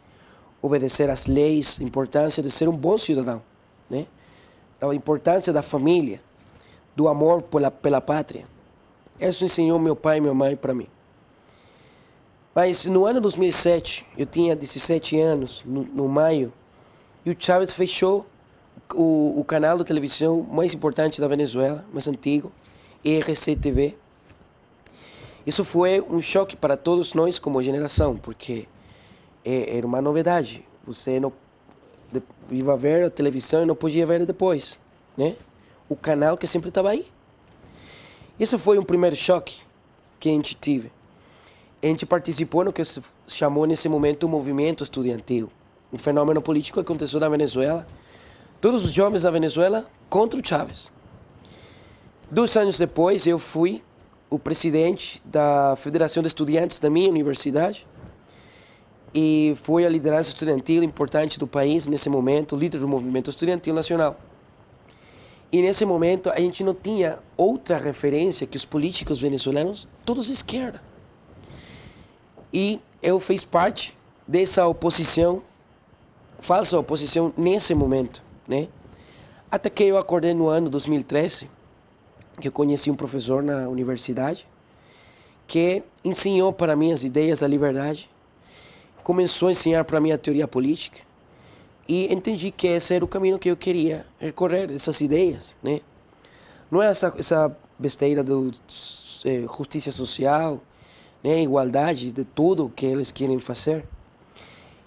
obedecer 0.61 1.08
às 1.08 1.25
leis, 1.26 1.80
importância 1.80 2.42
de 2.42 2.50
ser 2.50 2.68
um 2.68 2.76
bom 2.76 2.99
cidadão, 2.99 3.42
né? 3.88 4.06
Da 4.78 4.94
importância 4.94 5.50
da 5.50 5.62
família, 5.62 6.20
do 6.99 7.07
amor 7.07 7.43
pela, 7.43 7.71
pela 7.71 8.00
pátria. 8.00 8.45
Isso 9.21 9.45
ensinou 9.45 9.78
meu 9.78 9.95
pai 9.95 10.19
e 10.19 10.21
minha 10.21 10.35
mãe 10.35 10.57
para 10.57 10.75
mim. 10.75 10.88
Mas 12.52 12.87
no 12.87 13.07
ano 13.07 13.21
2007, 13.21 14.05
eu 14.17 14.26
tinha 14.26 14.57
17 14.57 15.17
anos, 15.21 15.62
no, 15.64 15.85
no 15.85 16.09
maio, 16.09 16.52
e 17.25 17.31
o 17.31 17.37
Chávez 17.38 17.73
fechou 17.73 18.26
o, 18.93 19.38
o 19.38 19.45
canal 19.45 19.78
de 19.78 19.85
televisão 19.85 20.45
mais 20.50 20.75
importante 20.75 21.21
da 21.21 21.28
Venezuela, 21.28 21.85
mais 21.93 22.09
antigo, 22.09 22.50
RCTV. 23.05 23.97
Isso 25.47 25.64
foi 25.64 26.00
um 26.00 26.21
choque 26.21 26.57
para 26.57 26.76
todos 26.76 27.14
nós 27.14 27.38
como 27.38 27.62
geração, 27.62 28.17
porque 28.17 28.67
é, 29.45 29.76
era 29.76 29.87
uma 29.87 30.02
novidade. 30.02 30.64
Você 30.85 31.21
não 31.21 31.33
ia 32.50 32.76
ver 32.76 33.05
a 33.05 33.11
televisão 33.11 33.62
e 33.62 33.67
não 33.67 33.76
podia 33.76 34.05
ver 34.05 34.26
depois, 34.26 34.76
né? 35.17 35.37
O 35.88 35.97
canal 35.97 36.37
que 36.37 36.47
sempre 36.47 36.68
estava 36.68 36.90
aí. 36.90 37.07
Isso 38.38 38.59
foi 38.59 38.78
um 38.78 38.85
primeiro 38.85 39.16
choque 39.16 39.62
que 40.21 40.28
a 40.28 40.33
gente 40.33 40.57
teve. 40.57 40.92
A 41.83 41.87
gente 41.87 42.04
participou 42.04 42.64
no 42.64 42.73
que 42.73 42.85
se 42.85 43.00
chamou 43.26 43.66
nesse 43.66 43.88
momento 43.88 44.25
o 44.25 44.28
movimento 44.28 44.85
estudantil 44.85 45.50
um 45.92 45.99
fenômeno 45.99 46.40
político 46.42 46.75
que 46.78 46.80
aconteceu 46.80 47.18
na 47.18 47.28
Venezuela. 47.28 47.87
Todos 48.61 48.85
os 48.85 48.92
jovens 48.92 49.23
da 49.23 49.30
Venezuela 49.30 49.87
contra 50.09 50.38
o 50.38 50.47
Chávez. 50.47 50.90
Dois 52.30 52.54
anos 52.57 52.78
depois, 52.78 53.26
eu 53.26 53.38
fui 53.38 53.83
o 54.28 54.38
presidente 54.38 55.23
da 55.25 55.75
Federação 55.76 56.23
de 56.23 56.26
Estudantes 56.26 56.78
da 56.78 56.90
minha 56.90 57.09
universidade 57.09 57.87
e 59.14 59.54
fui 59.62 59.87
a 59.87 59.88
liderança 59.88 60.28
estudantil 60.28 60.83
importante 60.83 61.38
do 61.38 61.47
país 61.47 61.87
nesse 61.87 62.11
momento, 62.11 62.54
líder 62.54 62.78
do 62.78 62.88
movimento 62.88 63.30
estudantil 63.30 63.73
nacional. 63.73 64.21
E 65.50 65.62
nesse 65.62 65.85
momento 65.85 66.31
a 66.31 66.38
gente 66.40 66.62
não 66.62 66.75
tinha 66.75 67.19
outra 67.37 67.78
referência 67.78 68.47
que 68.47 68.57
os 68.57 68.64
políticos 68.64 69.19
venezuelanos, 69.19 69.88
todos 70.05 70.26
de 70.26 70.33
esquerda. 70.33 70.83
E 72.52 72.81
eu 73.02 73.19
fiz 73.19 73.45
parte 73.45 73.97
dessa 74.26 74.67
oposição 74.67 75.43
falsa 76.40 76.78
oposição 76.78 77.33
nesse 77.37 77.75
momento, 77.75 78.23
né? 78.47 78.69
Até 79.50 79.71
que 79.71 79.85
eu 79.85 79.99
acordei 79.99 80.35
no 80.35 80.49
ano 80.49 80.71
2013, 80.71 81.50
que 82.40 82.49
eu 82.49 82.52
conheci 82.52 82.90
um 82.90 82.95
professor 82.95 83.43
na 83.43 83.69
universidade 83.69 84.47
que 85.47 85.83
ensinou 86.05 86.52
para 86.52 86.76
mim 86.76 86.93
as 86.93 87.02
ideias 87.02 87.40
da 87.40 87.49
liberdade, 87.49 88.11
começou 89.02 89.49
a 89.49 89.52
ensinar 89.52 89.85
para 89.85 89.99
mim 89.99 90.12
a 90.12 90.19
teoria 90.19 90.47
política 90.47 91.07
e 91.88 92.12
entendi 92.12 92.50
que 92.50 92.66
esse 92.66 92.92
era 92.92 93.04
o 93.04 93.09
caminho 93.09 93.38
que 93.38 93.50
eu 93.50 93.57
queria 93.57 94.04
recorrer, 94.18 94.71
essas 94.71 95.00
ideias, 95.00 95.57
né? 95.62 95.80
Não 96.71 96.83
é 96.83 96.88
essa, 96.88 97.14
essa 97.16 97.57
besteira 97.78 98.23
do 98.23 98.52
é, 99.25 99.45
justiça 99.57 99.90
social, 99.90 100.61
né, 101.25 101.42
igualdade 101.42 102.12
de 102.12 102.25
tudo 102.25 102.71
que 102.75 102.85
eles 102.85 103.11
querem 103.11 103.38
fazer. 103.38 103.87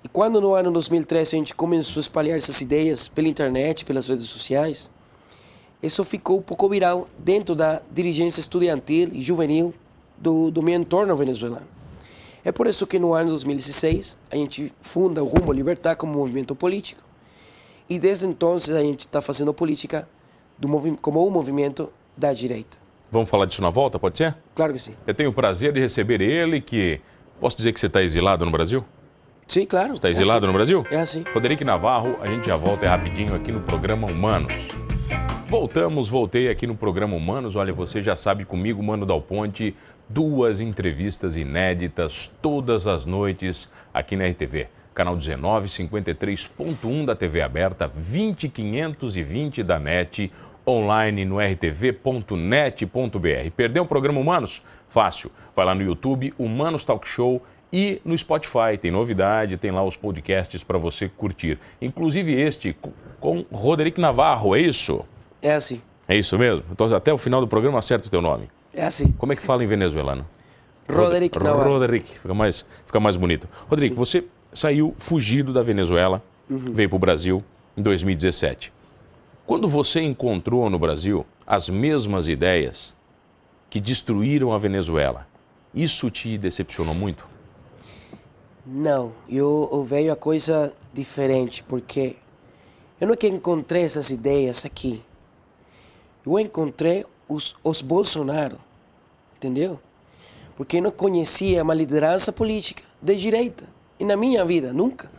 E 0.03 0.07
quando 0.07 0.39
no 0.39 0.53
ano 0.53 0.71
2013 0.71 1.35
a 1.35 1.39
gente 1.39 1.55
começou 1.55 1.99
a 1.99 2.01
espalhar 2.01 2.37
essas 2.37 2.61
ideias 2.61 3.07
pela 3.07 3.27
internet, 3.27 3.83
pelas 3.83 4.07
redes 4.07 4.25
sociais, 4.25 4.89
isso 5.81 6.03
ficou 6.05 6.37
um 6.37 6.41
pouco 6.41 6.69
viral 6.69 7.07
dentro 7.17 7.55
da 7.55 7.81
dirigência 7.91 8.39
estudantil 8.39 9.09
e 9.11 9.21
juvenil 9.21 9.73
do, 10.17 10.51
do 10.51 10.61
meu 10.61 10.75
entorno 10.75 11.15
venezuelano. 11.15 11.80
É 12.43 12.51
por 12.51 12.67
isso 12.67 12.87
que 12.87 12.97
no 12.97 13.13
ano 13.13 13.29
2016 13.29 14.17
a 14.31 14.35
gente 14.35 14.73
funda 14.81 15.23
o 15.23 15.27
Rumo 15.27 15.51
Libertar 15.53 15.95
como 15.95 16.13
movimento 16.13 16.55
político 16.55 17.03
e 17.89 17.99
desde 17.99 18.25
então 18.25 18.55
a 18.55 18.81
gente 18.81 19.01
está 19.01 19.21
fazendo 19.21 19.53
política 19.53 20.07
como 21.01 21.27
um 21.27 21.29
movimento 21.29 21.91
da 22.15 22.33
direita. 22.33 22.77
Vamos 23.11 23.29
falar 23.29 23.45
disso 23.45 23.61
na 23.61 23.69
volta, 23.69 23.99
pode 23.99 24.17
ser? 24.17 24.35
Claro 24.55 24.73
que 24.73 24.79
sim. 24.79 24.93
Eu 25.05 25.13
tenho 25.13 25.29
o 25.29 25.33
prazer 25.33 25.73
de 25.73 25.79
receber 25.79 26.21
ele 26.21 26.61
que... 26.61 27.01
Posso 27.39 27.57
dizer 27.57 27.73
que 27.73 27.79
você 27.79 27.87
está 27.87 28.01
exilado 28.01 28.45
no 28.45 28.51
Brasil? 28.51 28.85
Sim, 29.47 29.65
claro. 29.65 29.95
Está 29.95 30.09
exilado 30.09 30.31
é 30.31 30.37
assim. 30.37 30.47
no 30.47 30.53
Brasil? 30.53 30.85
É 30.89 30.99
assim. 31.01 31.25
Roderico 31.33 31.65
Navarro, 31.65 32.15
a 32.21 32.27
gente 32.27 32.47
já 32.47 32.55
volta 32.55 32.85
é 32.85 32.87
rapidinho 32.87 33.35
aqui 33.35 33.51
no 33.51 33.59
programa 33.59 34.07
Humanos. 34.09 34.53
Voltamos, 35.49 36.07
voltei 36.07 36.47
aqui 36.47 36.65
no 36.65 36.77
programa 36.77 37.17
Humanos. 37.17 37.57
Olha, 37.57 37.73
você 37.73 38.01
já 38.01 38.15
sabe 38.15 38.45
comigo, 38.45 38.81
Mano 38.81 39.05
Dal 39.05 39.21
Ponte, 39.21 39.75
duas 40.13 40.59
entrevistas 40.59 41.35
inéditas 41.35 42.27
todas 42.41 42.85
as 42.87 43.05
noites 43.05 43.69
aqui 43.93 44.15
na 44.15 44.27
RTV. 44.27 44.67
canal 44.93 45.15
19, 45.15 45.67
53.1 45.67 47.05
da 47.05 47.15
TV 47.15 47.41
aberta, 47.41 47.87
20520 47.87 49.63
da 49.63 49.79
NET, 49.79 50.31
online 50.67 51.23
no 51.23 51.39
rtv.net.br. 51.39 52.35
Perdeu 53.55 53.83
o 53.83 53.87
programa 53.87 54.19
Humanos? 54.19 54.61
Fácil. 54.89 55.31
Vai 55.55 55.65
lá 55.65 55.73
no 55.73 55.81
YouTube, 55.81 56.33
Humanos 56.37 56.83
Talk 56.83 57.07
Show 57.07 57.41
e 57.71 58.01
no 58.03 58.17
Spotify. 58.17 58.77
Tem 58.79 58.91
novidade, 58.91 59.57
tem 59.57 59.71
lá 59.71 59.83
os 59.83 59.95
podcasts 59.95 60.63
para 60.63 60.77
você 60.77 61.07
curtir. 61.07 61.57
Inclusive 61.81 62.33
este 62.33 62.75
com 63.19 63.45
Roderick 63.51 63.99
Navarro, 63.99 64.55
é 64.55 64.59
isso? 64.59 65.05
É 65.41 65.53
assim. 65.53 65.81
É 66.07 66.17
isso 66.17 66.37
mesmo? 66.37 66.65
Então 66.71 66.93
até 66.93 67.13
o 67.13 67.17
final 67.17 67.39
do 67.39 67.47
programa 67.47 67.79
acerta 67.79 68.07
o 68.07 68.11
teu 68.11 68.21
nome. 68.21 68.49
É 68.73 68.85
assim. 68.85 69.11
Como 69.13 69.33
é 69.33 69.35
que 69.35 69.41
fala 69.41 69.63
em 69.63 69.67
venezuelano? 69.67 70.25
Roderick 70.89 71.37
Navarro. 71.39 71.73
Roderick, 71.73 72.19
fica 72.19 72.33
mais, 72.33 72.65
fica 72.85 72.99
mais 72.99 73.15
bonito. 73.15 73.47
Roderick, 73.69 73.95
você 73.95 74.25
saiu 74.53 74.93
fugido 74.97 75.53
da 75.53 75.61
Venezuela, 75.63 76.21
Uhum. 76.49 76.73
veio 76.73 76.89
para 76.89 76.95
o 76.97 76.99
Brasil 76.99 77.43
em 77.77 77.81
2017. 77.81 78.73
Quando 79.45 79.67
você 79.67 80.01
encontrou 80.01 80.69
no 80.69 80.77
Brasil 80.77 81.25
as 81.47 81.69
mesmas 81.69 82.27
ideias 82.27 82.93
que 83.69 83.79
destruíram 83.79 84.51
a 84.51 84.57
Venezuela, 84.57 85.27
isso 85.73 86.09
te 86.11 86.37
decepcionou 86.37 86.93
muito? 86.93 87.25
Não, 88.65 89.13
eu, 89.29 89.69
eu 89.71 89.83
vejo 89.83 90.11
a 90.11 90.15
coisa 90.15 90.73
diferente, 90.93 91.63
porque 91.63 92.15
eu 92.99 93.07
não 93.07 93.13
é 93.13 93.17
que 93.17 93.27
encontrei 93.27 93.83
essas 93.83 94.09
ideias 94.09 94.65
aqui. 94.65 95.01
Eu 96.25 96.37
encontrei 96.39 97.05
os, 97.31 97.55
os 97.63 97.81
Bolsonaro, 97.81 98.57
entendeu? 99.37 99.79
Porque 100.55 100.77
eu 100.77 100.81
não 100.81 100.91
conhecia 100.91 101.63
uma 101.63 101.73
liderança 101.73 102.31
política 102.31 102.83
de 103.01 103.15
direita, 103.15 103.67
e 103.99 104.05
na 104.05 104.15
minha 104.15 104.43
vida, 104.43 104.73
nunca. 104.73 105.09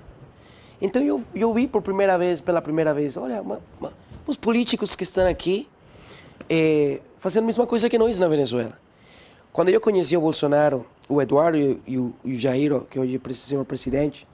Então 0.81 1.03
eu, 1.03 1.23
eu 1.35 1.53
vi 1.53 1.67
por 1.67 1.83
primeira 1.83 2.19
vez, 2.19 2.41
pela 2.41 2.61
primeira 2.61 2.93
vez, 2.93 3.17
olha, 3.17 3.41
uma, 3.41 3.61
uma, 3.81 3.93
os 4.27 4.37
políticos 4.37 4.95
que 4.95 5.05
estão 5.05 5.27
aqui 5.27 5.69
eh, 6.49 7.01
fazendo 7.19 7.45
a 7.45 7.47
mesma 7.47 7.67
coisa 7.67 7.89
que 7.89 7.97
nós 7.97 8.19
na 8.19 8.29
Venezuela. 8.29 8.79
Quando 9.53 9.69
eu 9.69 9.81
conheci 9.81 10.17
o 10.17 10.21
Bolsonaro, 10.21 10.87
o 11.09 11.21
Eduardo 11.21 11.59
e, 11.59 11.81
e 11.87 11.99
o, 11.99 12.15
e 12.25 12.35
o 12.35 12.81
que 12.91 12.99
hoje 12.99 13.17
é 13.17 13.29
o 13.29 13.35
senhor 13.35 13.65
presidente, 13.65 14.27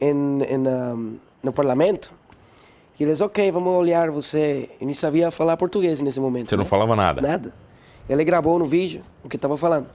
em, 0.00 0.08
em, 0.08 0.68
um, 0.68 1.18
no 1.42 1.52
parlamento, 1.52 2.12
e 2.98 3.02
eles, 3.02 3.20
ok, 3.20 3.50
vamos 3.52 3.74
olhar 3.74 4.10
você. 4.10 4.70
Eu 4.80 4.86
nem 4.86 4.94
sabia 4.94 5.30
falar 5.30 5.56
português 5.56 6.00
nesse 6.00 6.18
momento. 6.18 6.50
Você 6.50 6.56
não 6.56 6.64
né? 6.64 6.70
falava 6.70 6.96
nada? 6.96 7.20
Nada. 7.20 7.54
Ele 8.08 8.24
gravou 8.24 8.58
no 8.58 8.66
vídeo 8.66 9.02
o 9.22 9.28
que 9.28 9.36
estava 9.36 9.56
falando. 9.56 9.86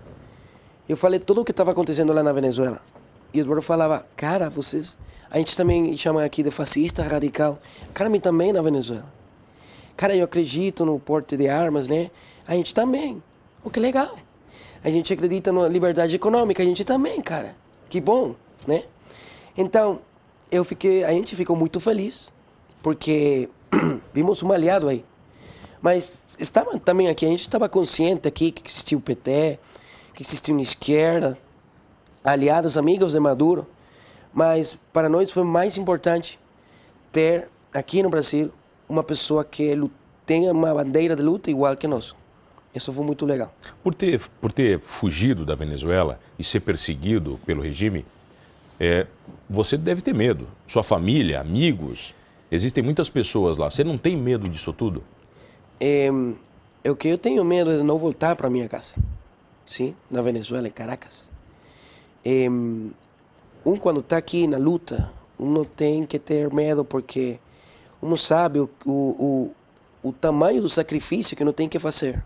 Eu 0.88 0.96
falei 0.96 1.20
tudo 1.20 1.42
o 1.42 1.46
que 1.46 1.52
estava 1.52 1.72
acontecendo 1.72 2.14
lá 2.14 2.22
na 2.22 2.32
Venezuela. 2.32 2.80
E 3.34 3.40
o 3.40 3.42
Eduardo 3.42 3.62
falava, 3.62 4.06
cara, 4.16 4.50
vocês. 4.50 4.98
A 5.30 5.38
gente 5.38 5.56
também 5.56 5.96
chama 5.98 6.24
aqui 6.24 6.44
de 6.44 6.52
fascista 6.52 7.02
radical. 7.02 7.60
Cara, 7.94 8.10
mim 8.10 8.20
também 8.20 8.52
na 8.52 8.62
Venezuela. 8.62 9.06
Cara, 9.96 10.16
eu 10.16 10.26
acredito 10.26 10.86
no 10.86 11.00
porte 11.00 11.38
de 11.38 11.48
armas, 11.48 11.88
né? 11.88 12.12
A 12.48 12.54
gente 12.54 12.74
também. 12.74 13.24
Oh, 13.64 13.70
que 13.70 13.80
legal. 13.80 14.18
A 14.84 14.90
gente 14.90 15.14
acredita 15.14 15.52
na 15.52 15.68
liberdade 15.68 16.16
econômica, 16.16 16.62
a 16.62 16.66
gente 16.66 16.84
também, 16.84 17.22
cara. 17.22 17.56
Que 17.90 18.02
bom, 18.02 18.36
né? 18.68 18.84
Então, 19.56 20.02
eu 20.52 20.64
fiquei, 20.64 21.04
a 21.04 21.12
gente 21.12 21.36
ficou 21.36 21.56
muito 21.56 21.80
feliz, 21.80 22.32
porque 22.82 23.50
vimos 24.14 24.42
um 24.44 24.52
aliado 24.52 24.88
aí. 24.88 25.06
Mas 25.82 26.38
estava 26.40 26.78
também 26.80 27.10
aqui, 27.10 27.26
a 27.26 27.30
gente 27.30 27.42
estava 27.42 27.68
consciente 27.68 28.28
aqui 28.28 28.52
que 28.52 28.70
existia 28.70 28.98
o 28.98 29.02
PT, 29.02 29.60
que 30.14 30.22
existia 30.22 30.54
uma 30.54 30.62
esquerda, 30.62 31.38
aliados, 32.24 32.78
amigos 32.78 33.14
de 33.14 33.20
Maduro. 33.20 33.68
Mas 34.34 34.80
para 34.94 35.10
nós 35.10 35.32
foi 35.32 35.44
mais 35.44 35.78
importante 35.78 36.40
ter 37.12 37.48
aqui 37.74 38.04
no 38.04 38.10
Brasil 38.10 38.52
uma 38.88 39.04
pessoa 39.04 39.44
que 39.44 39.76
tenha 40.26 40.52
uma 40.52 40.74
bandeira 40.74 41.16
de 41.16 41.24
luta 41.24 41.50
igual 41.50 41.76
que 41.76 41.88
nós. 41.88 42.16
Isso 42.74 42.94
foi 42.94 43.04
muito 43.04 43.26
legal. 43.26 43.54
Por 43.84 43.94
ter, 43.94 44.22
por 44.40 44.54
ter 44.54 44.80
fugido 44.80 45.46
da 45.46 45.56
Venezuela 45.56 46.20
e 46.40 46.44
ser 46.44 46.62
perseguido 46.62 47.40
pelo 47.46 47.62
regime, 47.62 48.06
é, 48.80 49.08
você 49.50 49.76
deve 49.76 50.02
ter 50.02 50.14
medo. 50.14 50.48
Sua 50.68 50.84
família, 50.84 51.42
amigos, 51.42 52.14
existem 52.52 52.84
muitas 52.84 53.10
pessoas 53.10 53.58
lá. 53.58 53.72
Você 53.72 53.84
não 53.84 53.98
tem 53.98 54.16
medo 54.18 54.50
disso 54.50 54.74
tudo? 54.74 55.04
É, 55.80 56.10
o 56.88 56.96
que 56.96 57.08
eu 57.08 57.18
tenho 57.18 57.44
medo 57.46 57.78
de 57.78 57.84
não 57.84 57.98
voltar 57.98 58.36
para 58.36 58.50
minha 58.50 58.68
casa. 58.68 58.96
Sim, 59.66 59.96
na 60.10 60.22
Venezuela, 60.22 60.68
em 60.68 60.72
Caracas. 60.72 61.30
É, 62.26 62.48
um 62.50 63.78
quando 63.80 64.02
está 64.02 64.18
aqui 64.18 64.46
na 64.48 64.58
luta, 64.58 65.12
um 65.40 65.50
não 65.50 65.64
tem 65.64 66.06
que 66.06 66.20
ter 66.20 66.52
medo 66.54 66.84
porque 66.84 67.40
um 68.02 68.18
sabe 68.18 68.60
o, 68.60 68.70
o, 68.86 69.52
o, 70.04 70.10
o 70.10 70.12
tamanho 70.12 70.62
do 70.62 70.70
sacrifício 70.70 71.38
que 71.38 71.44
não 71.44 71.54
tem 71.54 71.70
que 71.70 71.80
fazer. 71.80 72.24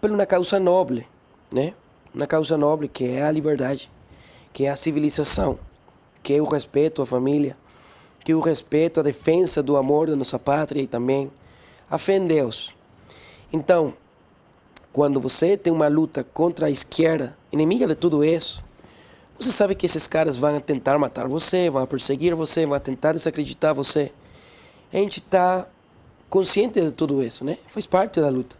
Por 0.00 0.10
uma 0.10 0.26
causa 0.26 0.60
nobre, 0.60 1.06
né? 1.50 1.74
Uma 2.14 2.26
causa 2.26 2.56
nobre 2.56 2.88
que 2.88 3.04
é 3.04 3.22
a 3.22 3.32
liberdade, 3.32 3.90
que 4.52 4.64
é 4.64 4.70
a 4.70 4.76
civilização, 4.76 5.58
que 6.22 6.34
é 6.34 6.40
o 6.40 6.44
respeito 6.44 7.02
à 7.02 7.06
família, 7.06 7.56
que 8.24 8.34
o 8.34 8.40
respeito 8.40 9.00
à 9.00 9.02
defesa 9.02 9.62
do 9.62 9.76
amor 9.76 10.08
da 10.08 10.16
nossa 10.16 10.38
pátria 10.38 10.82
e 10.82 10.86
também 10.86 11.30
a 11.90 11.96
fé 11.98 12.16
em 12.16 12.26
Deus. 12.26 12.74
Então, 13.52 13.94
quando 14.92 15.20
você 15.20 15.56
tem 15.56 15.72
uma 15.72 15.88
luta 15.88 16.24
contra 16.24 16.66
a 16.66 16.70
esquerda, 16.70 17.36
inimiga 17.52 17.86
de 17.86 17.94
tudo 17.94 18.24
isso, 18.24 18.62
você 19.38 19.52
sabe 19.52 19.74
que 19.74 19.86
esses 19.86 20.08
caras 20.08 20.36
vão 20.36 20.58
tentar 20.60 20.98
matar 20.98 21.28
você, 21.28 21.70
vão 21.70 21.86
perseguir 21.86 22.34
você, 22.34 22.66
vão 22.66 22.78
tentar 22.80 23.12
desacreditar 23.12 23.74
você. 23.74 24.10
A 24.92 24.96
gente 24.96 25.20
está 25.20 25.66
consciente 26.28 26.80
de 26.80 26.90
tudo 26.90 27.22
isso, 27.22 27.44
né? 27.44 27.58
Faz 27.68 27.86
parte 27.86 28.20
da 28.20 28.28
luta. 28.28 28.56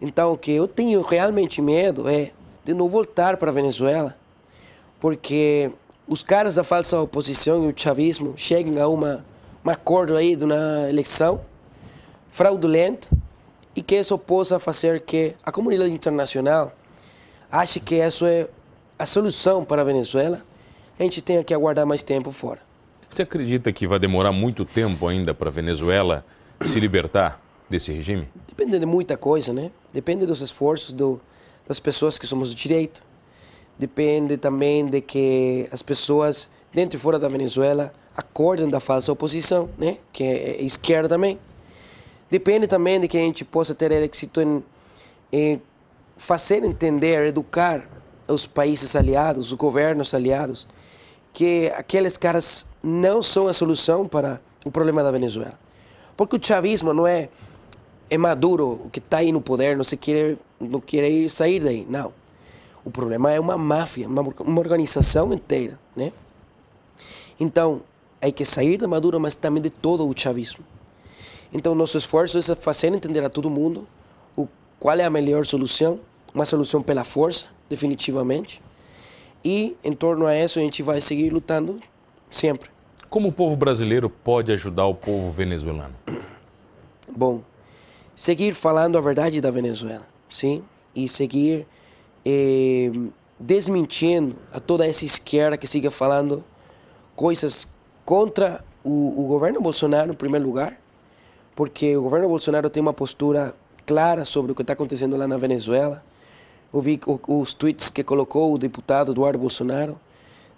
Então, 0.00 0.32
o 0.32 0.38
que 0.38 0.52
eu 0.52 0.66
tenho 0.66 1.00
realmente 1.02 1.62
medo 1.62 2.08
é 2.08 2.32
de 2.64 2.74
não 2.74 2.88
voltar 2.88 3.36
para 3.36 3.50
a 3.50 3.54
Venezuela, 3.54 4.16
porque 5.00 5.70
os 6.08 6.22
caras 6.22 6.54
da 6.54 6.64
falsa 6.64 6.98
oposição 6.98 7.64
e 7.64 7.72
o 7.72 7.74
chavismo 7.76 8.32
chegam 8.36 8.82
a 8.82 8.88
uma, 8.88 9.24
um 9.64 9.68
acordo 9.68 10.16
aí 10.16 10.34
de 10.34 10.44
uma 10.44 10.88
eleição 10.88 11.40
fraudulenta 12.30 13.08
e 13.76 13.82
que 13.82 13.94
isso 13.94 14.16
possa 14.18 14.58
fazer 14.58 15.02
que 15.02 15.34
a 15.44 15.52
comunidade 15.52 15.92
internacional 15.92 16.72
ache 17.52 17.78
que 17.78 17.96
isso 17.96 18.24
é 18.24 18.48
a 18.98 19.06
solução 19.06 19.64
para 19.64 19.82
a 19.82 19.84
Venezuela, 19.84 20.42
a 20.98 21.02
gente 21.02 21.22
tenha 21.22 21.44
que 21.44 21.54
aguardar 21.54 21.86
mais 21.86 22.02
tempo 22.02 22.32
fora. 22.32 22.60
Você 23.08 23.22
acredita 23.22 23.72
que 23.72 23.86
vai 23.86 23.98
demorar 23.98 24.32
muito 24.32 24.64
tempo 24.64 25.06
ainda 25.06 25.32
para 25.32 25.48
a 25.48 25.52
Venezuela 25.52 26.24
se 26.64 26.80
libertar 26.80 27.40
desse 27.70 27.92
regime? 27.92 28.28
Depende 28.48 28.78
de 28.78 28.86
muita 28.86 29.16
coisa, 29.16 29.52
né? 29.52 29.70
Depende 29.92 30.26
dos 30.26 30.40
esforços 30.40 30.92
do, 30.92 31.20
das 31.66 31.78
pessoas 31.78 32.18
que 32.18 32.26
somos 32.26 32.50
de 32.50 32.56
direita. 32.56 33.00
Depende 33.78 34.36
também 34.36 34.86
de 34.86 35.00
que 35.00 35.68
as 35.70 35.82
pessoas 35.82 36.50
dentro 36.72 36.98
e 36.98 37.00
fora 37.00 37.18
da 37.18 37.28
Venezuela 37.28 37.92
acordem 38.16 38.68
da 38.68 38.80
falsa 38.80 39.12
oposição, 39.12 39.70
né? 39.78 39.98
Que 40.12 40.24
é 40.24 40.62
esquerda 40.62 41.08
também. 41.08 41.38
Depende 42.30 42.66
também 42.66 43.00
de 43.00 43.08
que 43.08 43.16
a 43.16 43.20
gente 43.20 43.44
possa 43.44 43.74
ter 43.74 43.92
êxito 43.92 44.40
em, 44.40 44.62
em 45.32 45.62
fazer 46.16 46.64
entender, 46.64 47.28
educar 47.28 47.88
os 48.26 48.46
países 48.46 48.94
aliados, 48.96 49.52
os 49.52 49.52
governos 49.52 50.12
aliados, 50.12 50.68
que 51.32 51.72
aqueles 51.76 52.16
caras 52.16 52.66
não 52.82 53.22
são 53.22 53.46
a 53.46 53.52
solução 53.52 54.06
para 54.06 54.40
o 54.64 54.70
problema 54.70 55.02
da 55.02 55.10
Venezuela. 55.10 55.58
Porque 56.16 56.36
o 56.36 56.44
chavismo 56.44 56.92
não 56.92 57.06
é 57.06 57.28
é 58.10 58.16
Maduro 58.16 58.80
o 58.84 58.90
que 58.90 58.98
está 58.98 59.18
aí 59.18 59.30
no 59.30 59.40
poder, 59.40 59.76
não 59.76 59.84
se 59.84 59.96
quer 59.96 60.36
não 60.58 60.80
quer 60.80 61.08
ir 61.08 61.28
sair 61.28 61.60
daí, 61.60 61.86
não. 61.88 62.12
O 62.84 62.90
problema 62.90 63.32
é 63.32 63.40
uma 63.40 63.58
máfia, 63.58 64.08
uma, 64.08 64.22
uma 64.40 64.60
organização 64.60 65.32
inteira, 65.32 65.78
né? 65.94 66.12
Então, 67.38 67.82
hay 68.20 68.32
que 68.32 68.44
sair 68.44 68.76
da 68.76 68.88
Maduro, 68.88 69.20
mas 69.20 69.36
também 69.36 69.62
de 69.62 69.70
todo 69.70 70.08
o 70.08 70.14
chavismo. 70.16 70.64
Então, 71.52 71.74
nosso 71.74 71.96
esforço 71.96 72.38
é 72.38 72.54
fazer 72.54 72.88
entender 72.88 73.24
a 73.24 73.28
todo 73.28 73.48
mundo 73.48 73.86
o, 74.36 74.46
qual 74.78 74.96
é 74.96 75.04
a 75.04 75.10
melhor 75.10 75.46
solução, 75.46 76.00
uma 76.34 76.44
solução 76.44 76.82
pela 76.82 77.04
força, 77.04 77.46
definitivamente. 77.68 78.60
E, 79.44 79.76
em 79.82 79.92
torno 79.92 80.26
a 80.26 80.36
isso, 80.36 80.58
a 80.58 80.62
gente 80.62 80.82
vai 80.82 81.00
seguir 81.00 81.30
lutando 81.30 81.78
sempre. 82.28 82.70
Como 83.08 83.28
o 83.28 83.32
povo 83.32 83.56
brasileiro 83.56 84.10
pode 84.10 84.52
ajudar 84.52 84.86
o 84.86 84.94
povo 84.94 85.30
venezuelano? 85.30 85.94
Bom, 87.10 87.40
seguir 88.14 88.52
falando 88.52 88.98
a 88.98 89.00
verdade 89.00 89.40
da 89.40 89.50
Venezuela, 89.50 90.06
sim, 90.28 90.62
e 90.94 91.08
seguir 91.08 91.66
eh, 92.30 92.90
desmentindo 93.40 94.36
a 94.52 94.60
toda 94.60 94.86
essa 94.86 95.02
esquerda 95.06 95.56
que 95.56 95.66
siga 95.66 95.90
falando 95.90 96.44
coisas 97.16 97.66
contra 98.04 98.62
o, 98.84 99.14
o 99.22 99.26
governo 99.26 99.62
Bolsonaro, 99.62 100.12
em 100.12 100.14
primeiro 100.14 100.44
lugar, 100.44 100.78
porque 101.56 101.96
o 101.96 102.02
governo 102.02 102.28
Bolsonaro 102.28 102.68
tem 102.68 102.82
uma 102.82 102.92
postura 102.92 103.54
clara 103.86 104.26
sobre 104.26 104.52
o 104.52 104.54
que 104.54 104.60
está 104.60 104.74
acontecendo 104.74 105.16
lá 105.16 105.26
na 105.26 105.38
Venezuela. 105.38 106.04
Eu 106.72 106.82
vi 106.82 107.00
o- 107.06 107.40
os 107.40 107.54
tweets 107.54 107.88
que 107.88 108.04
colocou 108.04 108.52
o 108.52 108.58
deputado 108.58 109.12
Eduardo 109.12 109.38
Bolsonaro, 109.38 109.98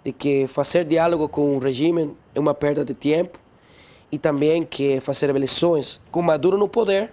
de 0.03 0.11
que 0.11 0.45
fazer 0.47 0.83
diálogo 0.83 1.29
com 1.29 1.55
o 1.55 1.59
regime 1.59 2.11
é 2.35 2.39
uma 2.39 2.53
perda 2.53 2.83
de 2.83 2.93
tempo 2.93 3.39
e 4.11 4.17
também 4.17 4.65
que 4.65 4.99
fazer 4.99 5.29
eleições 5.29 6.01
com 6.11 6.21
Maduro 6.21 6.57
no 6.57 6.67
poder 6.67 7.11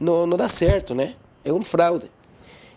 não, 0.00 0.26
não 0.26 0.36
dá 0.38 0.48
certo, 0.48 0.94
né? 0.94 1.14
É 1.44 1.52
um 1.52 1.62
fraude. 1.62 2.10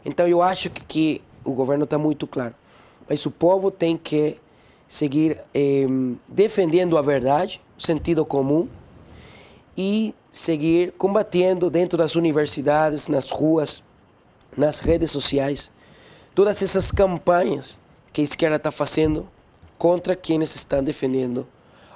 Então 0.06 0.28
eu 0.28 0.42
acho 0.42 0.70
que, 0.70 0.86
que 0.86 1.22
o 1.44 1.52
governo 1.52 1.84
está 1.84 1.98
muito 1.98 2.28
claro. 2.28 2.54
Mas 3.10 3.26
o 3.26 3.32
povo 3.32 3.70
tem 3.72 3.98
que 3.98 4.38
seguir 4.88 5.42
eh, 5.54 5.86
defendendo 6.30 6.98
a 6.98 7.02
verdade, 7.02 7.60
o 7.78 7.82
sentido 7.82 8.26
comum 8.26 8.70
e 9.76 10.14
seguir 10.32 10.92
combatendo 10.94 11.70
dentro 11.70 11.98
das 11.98 12.16
universidades, 12.16 13.08
nas 13.08 13.32
ruas, 13.32 13.84
nas 14.56 14.80
redes 14.80 15.12
sociais, 15.12 15.72
todas 16.34 16.62
essas 16.62 16.92
campanhas 16.92 17.80
que 18.14 18.22
a 18.22 18.24
esquerda 18.24 18.56
está 18.56 18.72
fazendo 18.72 19.28
contra 19.78 20.16
quienes 20.16 20.56
estão 20.56 20.84
defendendo 20.84 21.48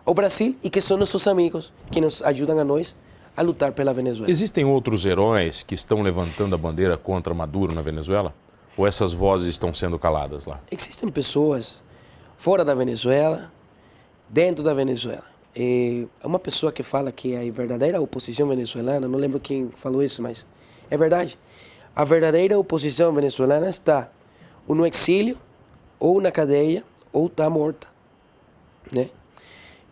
o 0.05 0.13
Brasil 0.13 0.55
e 0.63 0.69
que 0.69 0.81
são 0.81 0.97
nossos 0.97 1.27
amigos 1.27 1.71
que 1.91 2.01
nos 2.01 2.21
ajudam 2.23 2.59
a 2.59 2.63
nós 2.63 2.95
a 3.39 3.41
lutar 3.41 3.71
pela 3.71 3.93
Venezuela. 3.93 4.29
Existem 4.29 4.65
outros 4.65 5.05
heróis 5.05 5.63
que 5.63 5.73
estão 5.73 6.01
levantando 6.01 6.53
a 6.53 6.57
bandeira 6.57 6.97
contra 6.97 7.33
Maduro 7.33 7.73
na 7.73 7.81
Venezuela? 7.81 8.35
Ou 8.75 8.85
essas 8.85 9.13
vozes 9.13 9.47
estão 9.47 9.73
sendo 9.73 9.97
caladas 9.97 10.45
lá? 10.45 10.59
Existem 10.69 11.07
pessoas 11.07 11.81
fora 12.35 12.65
da 12.65 12.75
Venezuela, 12.75 13.49
dentro 14.27 14.61
da 14.61 14.73
Venezuela. 14.73 15.23
É 15.55 16.03
uma 16.21 16.37
pessoa 16.37 16.69
que 16.69 16.83
fala 16.83 17.13
que 17.13 17.33
a 17.33 17.49
verdadeira 17.49 18.01
oposição 18.01 18.45
venezuelana, 18.49 19.07
não 19.07 19.17
lembro 19.17 19.39
quem 19.39 19.69
falou 19.69 20.03
isso, 20.03 20.21
mas 20.21 20.45
é 20.91 20.97
verdade. 20.97 21.39
A 21.95 22.03
verdadeira 22.03 22.59
oposição 22.59 23.13
venezuelana 23.13 23.69
está 23.69 24.11
ou 24.67 24.75
no 24.75 24.85
exílio, 24.85 25.37
ou 25.97 26.19
na 26.19 26.29
cadeia, 26.29 26.83
ou 27.13 27.27
está 27.27 27.49
morta. 27.49 27.87
Né? 28.91 29.09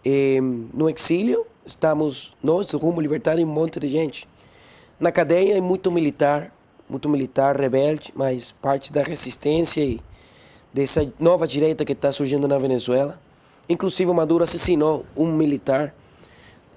E, 0.04 0.38
no 0.74 0.90
exílio, 0.90 1.48
estamos 1.68 2.34
nós, 2.42 2.66
do 2.66 2.78
Rumo 2.78 3.02
Libertário, 3.02 3.46
um 3.46 3.52
monte 3.52 3.80
de 3.80 3.90
gente. 3.90 4.28
Na 5.00 5.12
cadeia 5.12 5.58
é 5.58 5.62
muito 5.62 5.92
militar, 5.92 6.52
muito 6.90 7.10
militar, 7.10 7.56
rebelde, 7.56 8.12
mas 8.16 8.52
parte 8.52 8.92
da 8.92 9.04
resistência 9.04 10.00
dessa 10.74 11.12
nova 11.20 11.46
direita 11.46 11.84
que 11.84 11.92
está 11.92 12.12
surgindo 12.12 12.48
na 12.48 12.58
Venezuela. 12.58 13.20
Inclusive, 13.70 14.12
Maduro 14.14 14.44
assassinou 14.44 15.06
um 15.16 15.32
militar 15.32 15.94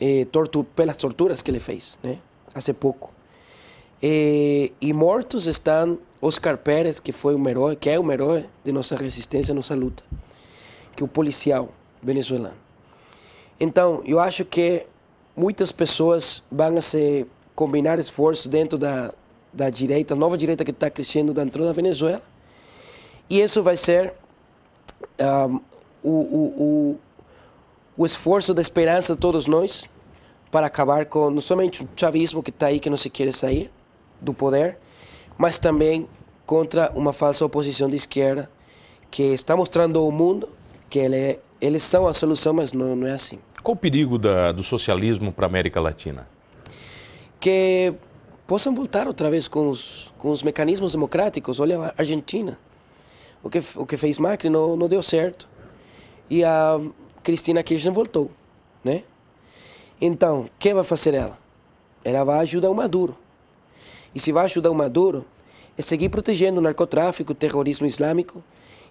eh, 0.00 0.26
tortur, 0.30 0.64
pelas 0.64 0.96
torturas 0.96 1.40
que 1.40 1.50
ele 1.50 1.60
fez, 1.60 1.96
né? 2.02 2.18
Há 2.52 2.74
pouco. 2.74 3.12
E, 4.02 4.72
e 4.80 4.92
mortos 4.92 5.46
estão 5.46 5.98
Oscar 6.20 6.58
Pérez, 6.58 6.98
que 6.98 7.12
foi 7.12 7.34
um 7.36 7.48
herói, 7.48 7.76
que 7.76 7.88
é 7.88 8.00
um 8.00 8.10
herói 8.10 8.46
de 8.64 8.72
nossa 8.72 8.96
resistência, 8.96 9.54
nossa 9.54 9.74
luta, 9.74 10.02
que 10.96 11.02
é 11.02 11.04
o 11.04 11.08
policial 11.08 11.68
venezuelano. 12.02 12.69
Então, 13.60 14.02
eu 14.06 14.18
acho 14.18 14.42
que 14.42 14.86
muitas 15.36 15.70
pessoas 15.70 16.42
vão 16.50 16.80
se 16.80 17.26
combinar 17.54 17.98
esforços 17.98 18.46
dentro 18.46 18.78
da, 18.78 19.12
da 19.52 19.68
direita, 19.68 20.16
nova 20.16 20.38
direita 20.38 20.64
que 20.64 20.70
está 20.70 20.88
crescendo 20.88 21.34
dentro 21.34 21.62
da 21.62 21.72
Venezuela. 21.72 22.22
E 23.28 23.38
isso 23.38 23.62
vai 23.62 23.76
ser 23.76 24.14
um, 25.20 25.60
o, 26.02 26.10
o, 26.10 26.62
o, 26.62 27.00
o 27.98 28.06
esforço 28.06 28.54
da 28.54 28.62
esperança 28.62 29.14
de 29.14 29.20
todos 29.20 29.46
nós 29.46 29.84
para 30.50 30.66
acabar 30.66 31.04
com 31.04 31.30
não 31.30 31.40
somente 31.40 31.84
o 31.84 31.88
chavismo 31.94 32.42
que 32.42 32.50
está 32.50 32.68
aí, 32.68 32.80
que 32.80 32.88
não 32.88 32.96
se 32.96 33.10
quer 33.10 33.30
sair 33.32 33.70
do 34.20 34.32
poder, 34.32 34.78
mas 35.36 35.58
também 35.58 36.08
contra 36.46 36.90
uma 36.94 37.12
falsa 37.12 37.44
oposição 37.44 37.88
de 37.88 37.96
esquerda 37.96 38.50
que 39.10 39.22
está 39.22 39.56
mostrando 39.56 39.98
ao 39.98 40.10
mundo 40.10 40.48
que 40.88 40.98
ele 40.98 41.16
é, 41.16 41.40
eles 41.60 41.82
são 41.82 42.06
a 42.08 42.14
solução, 42.14 42.52
mas 42.52 42.72
não, 42.72 42.96
não 42.96 43.06
é 43.06 43.12
assim. 43.12 43.38
Qual 43.62 43.74
o 43.74 43.76
perigo 43.76 44.18
da, 44.18 44.52
do 44.52 44.62
socialismo 44.62 45.32
para 45.32 45.46
a 45.46 45.48
América 45.48 45.80
Latina? 45.80 46.26
Que 47.38 47.92
possam 48.46 48.74
voltar 48.74 49.06
outra 49.06 49.30
vez 49.30 49.46
com 49.46 49.68
os, 49.68 50.12
com 50.16 50.30
os 50.30 50.42
mecanismos 50.42 50.92
democráticos. 50.92 51.60
Olha 51.60 51.78
a 51.78 51.94
Argentina. 51.98 52.58
O 53.42 53.50
que, 53.50 53.62
o 53.76 53.86
que 53.86 53.96
fez 53.96 54.18
Macri 54.18 54.48
não, 54.48 54.76
não 54.76 54.88
deu 54.88 55.02
certo. 55.02 55.48
E 56.28 56.42
a 56.42 56.80
Cristina 57.22 57.62
Kirchner 57.62 57.92
voltou. 57.92 58.30
Né? 58.82 59.02
Então, 60.00 60.48
que 60.58 60.72
vai 60.72 60.84
fazer 60.84 61.14
ela? 61.14 61.38
Ela 62.02 62.24
vai 62.24 62.40
ajudar 62.40 62.70
o 62.70 62.74
Maduro. 62.74 63.16
E 64.14 64.20
se 64.20 64.32
vai 64.32 64.46
ajudar 64.46 64.70
o 64.70 64.74
Maduro, 64.74 65.24
é 65.76 65.82
seguir 65.82 66.08
protegendo 66.08 66.60
o 66.60 66.62
narcotráfico, 66.62 67.32
o 67.32 67.34
terrorismo 67.34 67.86
islâmico 67.86 68.42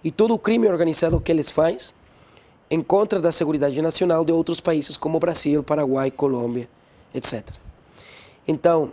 e 0.02 0.10
todo 0.12 0.32
o 0.32 0.38
crime 0.38 0.68
organizado 0.68 1.20
que 1.20 1.30
eles 1.30 1.50
fazem 1.50 1.92
em 2.70 2.80
contra 2.80 3.18
da 3.18 3.32
segurança 3.32 3.82
nacional 3.82 4.24
de 4.24 4.32
outros 4.32 4.60
países 4.60 4.96
como 4.96 5.18
Brasil, 5.18 5.62
Paraguai, 5.62 6.10
Colômbia, 6.10 6.68
etc. 7.12 7.44
Então, 8.46 8.92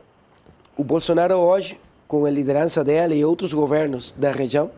o 0.75 0.83
Bolsonaro 0.83 1.35
hoje, 1.35 1.79
com 2.07 2.25
a 2.25 2.29
liderança 2.29 2.83
dele 2.83 3.15
e 3.15 3.23
outros 3.23 3.53
governos 3.53 4.13
da 4.17 4.31
região, 4.31 4.71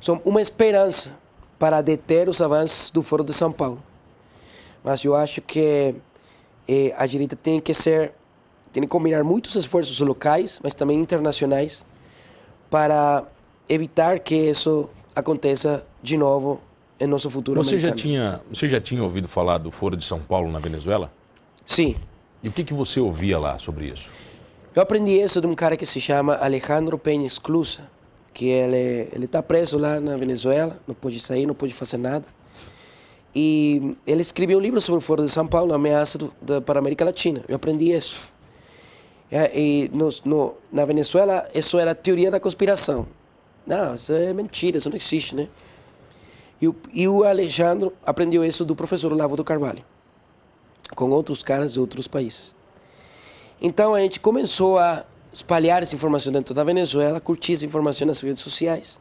são 0.00 0.20
uma 0.24 0.40
esperança 0.40 1.12
para 1.58 1.82
deter 1.82 2.28
os 2.28 2.40
avanços 2.40 2.90
do 2.90 3.02
Foro 3.02 3.22
de 3.22 3.32
São 3.32 3.52
Paulo. 3.52 3.82
Mas 4.82 5.04
eu 5.04 5.14
acho 5.14 5.40
que 5.40 5.94
eh, 6.68 6.94
a 6.96 7.06
direita 7.06 7.36
tem 7.36 7.60
que 7.60 7.72
ser, 7.72 8.12
tem 8.72 8.82
que 8.82 8.88
combinar 8.88 9.22
muitos 9.22 9.54
esforços 9.54 9.98
locais, 10.00 10.60
mas 10.62 10.74
também 10.74 10.98
internacionais, 10.98 11.84
para 12.70 13.24
evitar 13.68 14.18
que 14.18 14.34
isso 14.34 14.88
aconteça 15.14 15.86
de 16.02 16.16
novo 16.16 16.60
é 16.98 17.06
nosso 17.06 17.28
futuro 17.30 17.62
você 17.62 17.76
americano. 17.76 17.96
já 17.96 18.02
tinha 18.02 18.40
Você 18.50 18.68
já 18.68 18.80
tinha 18.80 19.02
ouvido 19.02 19.28
falar 19.28 19.58
do 19.58 19.70
Foro 19.70 19.96
de 19.96 20.04
São 20.04 20.20
Paulo 20.20 20.50
na 20.50 20.58
Venezuela? 20.58 21.12
Sim. 21.66 21.96
E 22.42 22.48
o 22.48 22.52
que, 22.52 22.62
que 22.62 22.74
você 22.74 23.00
ouvia 23.00 23.38
lá 23.38 23.58
sobre 23.58 23.86
isso? 23.86 24.08
Eu 24.74 24.82
aprendi 24.82 25.12
isso 25.12 25.40
de 25.40 25.46
um 25.46 25.54
cara 25.54 25.76
que 25.76 25.86
se 25.86 26.00
chama 26.00 26.36
Alejandro 26.36 26.98
Peña 26.98 27.26
Esclusa, 27.26 27.80
que 28.32 28.46
ele 28.46 29.08
ele 29.12 29.24
está 29.24 29.42
preso 29.42 29.78
lá 29.78 30.00
na 30.00 30.16
Venezuela, 30.16 30.78
não 30.86 30.94
pode 30.94 31.18
sair, 31.20 31.46
não 31.46 31.54
pode 31.54 31.72
fazer 31.72 31.96
nada. 31.98 32.26
E 33.34 33.96
ele 34.06 34.22
escreveu 34.22 34.58
um 34.58 34.60
livro 34.60 34.80
sobre 34.80 34.98
o 34.98 35.00
Foro 35.00 35.24
de 35.24 35.30
São 35.30 35.46
Paulo, 35.46 35.72
a 35.72 35.76
ameaça 35.76 36.18
do, 36.18 36.32
da, 36.40 36.60
para 36.60 36.78
a 36.78 36.80
América 36.80 37.04
Latina. 37.04 37.42
Eu 37.48 37.56
aprendi 37.56 37.90
isso. 37.92 38.20
É, 39.30 39.50
e 39.58 39.90
no, 39.92 40.08
no, 40.24 40.54
na 40.70 40.84
Venezuela, 40.84 41.48
isso 41.52 41.76
era 41.78 41.90
a 41.90 41.94
teoria 41.94 42.30
da 42.30 42.38
conspiração. 42.38 43.06
Não, 43.66 43.94
isso 43.94 44.12
é 44.12 44.32
mentira, 44.32 44.78
isso 44.78 44.88
não 44.88 44.96
existe, 44.96 45.34
né? 45.34 45.48
E 46.60 46.68
o, 46.68 46.76
e 46.92 47.08
o 47.08 47.24
Alejandro 47.24 47.92
aprendeu 48.04 48.44
isso 48.44 48.64
do 48.64 48.76
professor 48.76 49.12
Olavo 49.12 49.36
do 49.36 49.44
Carvalho, 49.44 49.84
com 50.94 51.10
outros 51.10 51.42
caras 51.42 51.72
de 51.72 51.80
outros 51.80 52.06
países. 52.08 52.54
Então 53.60 53.94
a 53.94 54.00
gente 54.00 54.20
começou 54.20 54.78
a 54.78 55.04
espalhar 55.32 55.82
essa 55.82 55.94
informação 55.94 56.32
dentro 56.32 56.54
da 56.54 56.62
Venezuela, 56.62 57.20
curtir 57.20 57.54
essa 57.54 57.66
informação 57.66 58.06
nas 58.06 58.20
redes 58.20 58.42
sociais. 58.42 59.00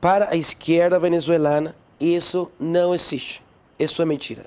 Para 0.00 0.30
a 0.30 0.36
esquerda 0.36 0.98
venezuelana, 0.98 1.76
isso 2.00 2.50
não 2.58 2.94
existe. 2.94 3.42
Isso 3.78 4.00
é 4.00 4.04
mentira. 4.04 4.46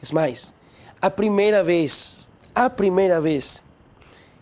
É 0.00 0.14
mais, 0.14 0.54
a 1.02 1.10
primeira 1.10 1.64
vez, 1.64 2.18
a 2.54 2.70
primeira 2.70 3.20
vez 3.20 3.64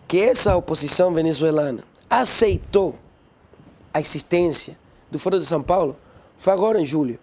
que 0.07 0.21
essa 0.21 0.55
oposição 0.55 1.13
venezuelana 1.13 1.83
aceitou 2.09 2.99
a 3.93 4.01
existência 4.01 4.79
do 5.11 5.19
Foro 5.19 5.39
de 5.39 5.47
São 5.47 5.63
Paulo 5.63 5.97
foi 6.39 6.53
agora 6.53 6.81
em 6.81 6.85
julho, 6.85 7.19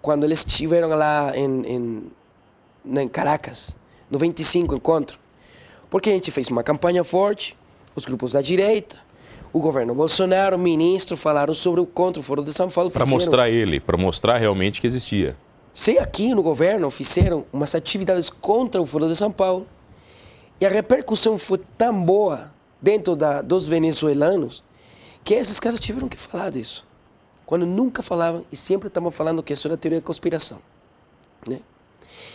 quando 0.00 0.24
eles 0.24 0.40
estiveram 0.40 0.88
lá 0.88 1.32
em, 1.34 1.62
em, 1.66 3.00
em 3.00 3.08
Caracas, 3.08 3.76
no 4.10 4.18
25 4.18 4.74
encontro. 4.74 5.18
Porque 5.90 6.10
a 6.10 6.12
gente 6.12 6.30
fez 6.30 6.48
uma 6.48 6.62
campanha 6.62 7.04
forte, 7.04 7.56
os 7.94 8.04
grupos 8.04 8.32
da 8.32 8.42
direita, 8.42 8.96
o 9.52 9.60
governo 9.60 9.94
Bolsonaro, 9.94 10.56
o 10.56 10.58
ministro 10.58 11.16
falaram 11.16 11.54
sobre 11.54 11.80
o 11.80 11.86
contra 11.86 12.20
o 12.20 12.22
Foro 12.24 12.42
de 12.42 12.52
São 12.52 12.68
Paulo. 12.68 12.90
Para 12.90 13.06
mostrar 13.06 13.48
ele, 13.48 13.78
para 13.78 13.96
mostrar 13.96 14.36
realmente 14.36 14.80
que 14.80 14.86
existia. 14.86 15.36
Sim, 15.72 15.98
aqui 15.98 16.34
no 16.34 16.42
governo 16.42 16.90
fizeram 16.90 17.44
umas 17.52 17.74
atividades 17.74 18.28
contra 18.28 18.82
o 18.82 18.86
Foro 18.86 19.08
de 19.08 19.16
São 19.16 19.30
Paulo. 19.30 19.66
E 20.60 20.66
a 20.66 20.68
repercussão 20.68 21.38
foi 21.38 21.60
tão 21.78 22.04
boa 22.04 22.52
dentro 22.82 23.14
da, 23.14 23.42
dos 23.42 23.68
venezuelanos 23.68 24.62
que 25.22 25.34
esses 25.34 25.58
caras 25.58 25.80
tiveram 25.80 26.08
que 26.08 26.16
falar 26.16 26.50
disso 26.50 26.86
quando 27.54 27.66
nunca 27.66 28.02
falavam 28.02 28.44
e 28.50 28.56
sempre 28.56 28.88
estavam 28.88 29.12
falando 29.12 29.40
que 29.40 29.52
isso 29.52 29.68
era 29.68 29.76
teoria 29.76 30.00
da 30.00 30.04
conspiração. 30.04 30.58
Né? 31.46 31.60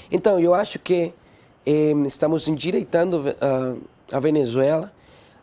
Então, 0.10 0.40
eu 0.40 0.54
acho 0.54 0.80
que 0.80 1.12
eh, 1.66 1.92
estamos 2.08 2.48
endireitando 2.48 3.16
uh, 3.16 3.82
a 4.10 4.20
Venezuela, 4.22 4.94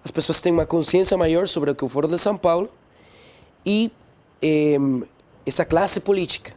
as 0.03 0.11
pessoas 0.11 0.41
têm 0.41 0.51
uma 0.51 0.65
consciência 0.65 1.15
maior 1.15 1.47
sobre 1.47 1.73
o 1.73 1.75
que 1.75 1.87
Foro 1.91 2.09
de 2.09 2.17
São 2.17 2.39
Paulo 2.39 2.71
e 3.67 3.93
eh, 4.41 4.79
essa 5.45 5.63
classe 5.63 6.01
política, 6.01 6.55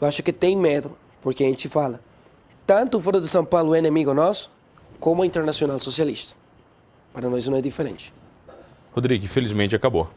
eu 0.00 0.06
acho 0.06 0.22
que 0.22 0.32
tem 0.32 0.56
medo, 0.56 0.96
porque 1.20 1.42
a 1.42 1.48
gente 1.48 1.68
fala, 1.68 2.00
tanto 2.64 2.98
o 2.98 3.00
Foro 3.00 3.20
de 3.20 3.26
São 3.26 3.44
Paulo 3.44 3.74
é 3.74 3.80
inimigo 3.80 4.14
nosso, 4.14 4.48
como 5.00 5.22
o 5.22 5.24
Internacional 5.24 5.80
Socialista. 5.80 6.36
Para 7.12 7.28
nós 7.28 7.48
não 7.48 7.58
é 7.58 7.60
diferente. 7.60 8.12
Rodrigo, 8.94 9.24
infelizmente 9.24 9.74
acabou. 9.74 10.08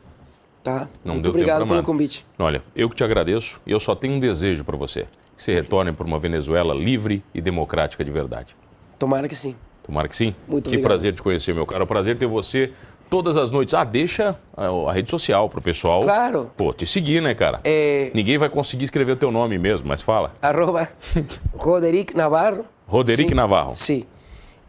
Tá? 0.63 0.87
Não 1.03 1.15
Muito 1.15 1.23
deu 1.23 1.31
obrigado 1.31 1.59
tempo 1.59 1.71
pelo 1.71 1.83
convite. 1.83 2.25
Olha, 2.37 2.61
eu 2.75 2.89
que 2.89 2.95
te 2.95 3.03
agradeço 3.03 3.59
e 3.65 3.71
eu 3.71 3.79
só 3.79 3.95
tenho 3.95 4.13
um 4.13 4.19
desejo 4.19 4.63
para 4.63 4.77
você. 4.77 5.07
Que 5.35 5.43
você 5.43 5.53
retorne 5.53 5.91
para 5.91 6.05
uma 6.05 6.19
Venezuela 6.19 6.73
livre 6.73 7.23
e 7.33 7.41
democrática 7.41 8.03
de 8.05 8.11
verdade. 8.11 8.55
Tomara 8.99 9.27
que 9.27 9.35
sim. 9.35 9.55
Tomara 9.83 10.07
que 10.07 10.15
sim. 10.15 10.35
Muito 10.47 10.65
que 10.65 10.75
obrigado. 10.75 10.87
prazer 10.87 11.13
te 11.15 11.23
conhecer, 11.23 11.55
meu 11.55 11.63
um 11.63 11.85
prazer 11.87 12.17
ter 12.17 12.27
você 12.27 12.71
todas 13.09 13.35
as 13.37 13.49
noites. 13.49 13.73
Ah, 13.73 13.83
deixa 13.83 14.37
a, 14.55 14.67
a 14.67 14.93
rede 14.93 15.09
social 15.09 15.49
pro 15.49 15.61
pessoal. 15.61 16.01
Claro. 16.01 16.51
Pô, 16.55 16.71
te 16.71 16.85
seguir, 16.85 17.21
né, 17.21 17.33
cara? 17.33 17.59
É, 17.63 18.11
Ninguém 18.13 18.37
vai 18.37 18.49
conseguir 18.49 18.85
escrever 18.85 19.13
o 19.13 19.15
teu 19.15 19.31
nome 19.31 19.57
mesmo, 19.57 19.87
mas 19.87 20.01
fala. 20.01 20.31
arroba 20.41 20.87
Roderick 21.53 22.15
Navarro. 22.15 22.65
Roderick 22.87 23.29
Sim. 23.29 23.35
Navarro. 23.35 23.75
Sim. 23.75 24.05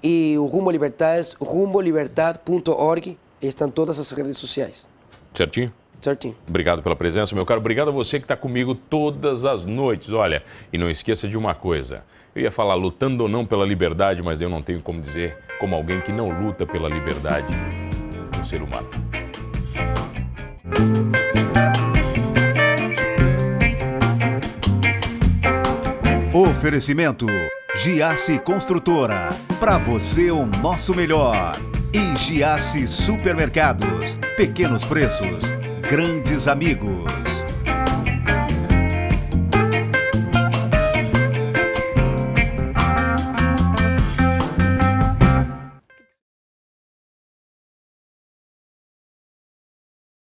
E 0.03 0.37
o 0.39 0.47
Rumo 0.47 0.71
Libertades, 0.71 1.35
rumbolibertad.org, 1.41 3.17
estão 3.41 3.71
todas 3.71 3.99
as 3.99 4.11
redes 4.11 4.39
sociais. 4.39 4.89
Certinho? 5.35 5.73
Certinho. 6.03 6.35
Obrigado 6.49 6.83
pela 6.83 6.97
presença, 6.97 7.33
meu 7.33 7.47
caro. 7.47 7.61
Obrigado 7.61 7.89
a 7.89 7.93
você 7.93 8.19
que 8.19 8.25
está 8.25 8.37
comigo 8.37 8.75
todas 8.75 9.45
as 9.45 9.65
noites. 9.65 10.13
Olha, 10.13 10.43
e 10.73 10.77
não 10.77 10.91
esqueça 10.91 11.29
de 11.29 11.37
uma 11.39 11.55
coisa. 11.55 12.03
Eu 12.35 12.43
ia 12.43 12.51
falar 12.51 12.75
lutando 12.75 13.23
ou 13.23 13.29
não 13.29 13.47
pela 13.47 13.65
liberdade, 13.65 14.21
mas 14.21 14.41
eu 14.41 14.49
não 14.49 14.61
tenho 14.61 14.81
como 14.81 15.01
dizer 15.01 15.39
como 15.61 15.77
alguém 15.77 16.01
que 16.01 16.11
não 16.11 16.29
luta 16.43 16.67
pela 16.67 16.89
liberdade 16.89 17.55
do 18.37 18.45
ser 18.45 18.63
humano. 18.63 18.89
Oferecimento 26.35 27.27
Giasse 27.77 28.41
Construtora. 28.41 29.31
Para 29.61 29.79
você 29.79 30.33
o 30.33 30.47
nosso 30.47 30.97
melhor. 30.97 31.57
E 31.93 32.17
Giasse 32.17 32.87
Supermercados. 32.87 34.17
Pequenos 34.37 34.85
preços, 34.85 35.53
grandes 35.93 36.49
amigos. 36.49 37.52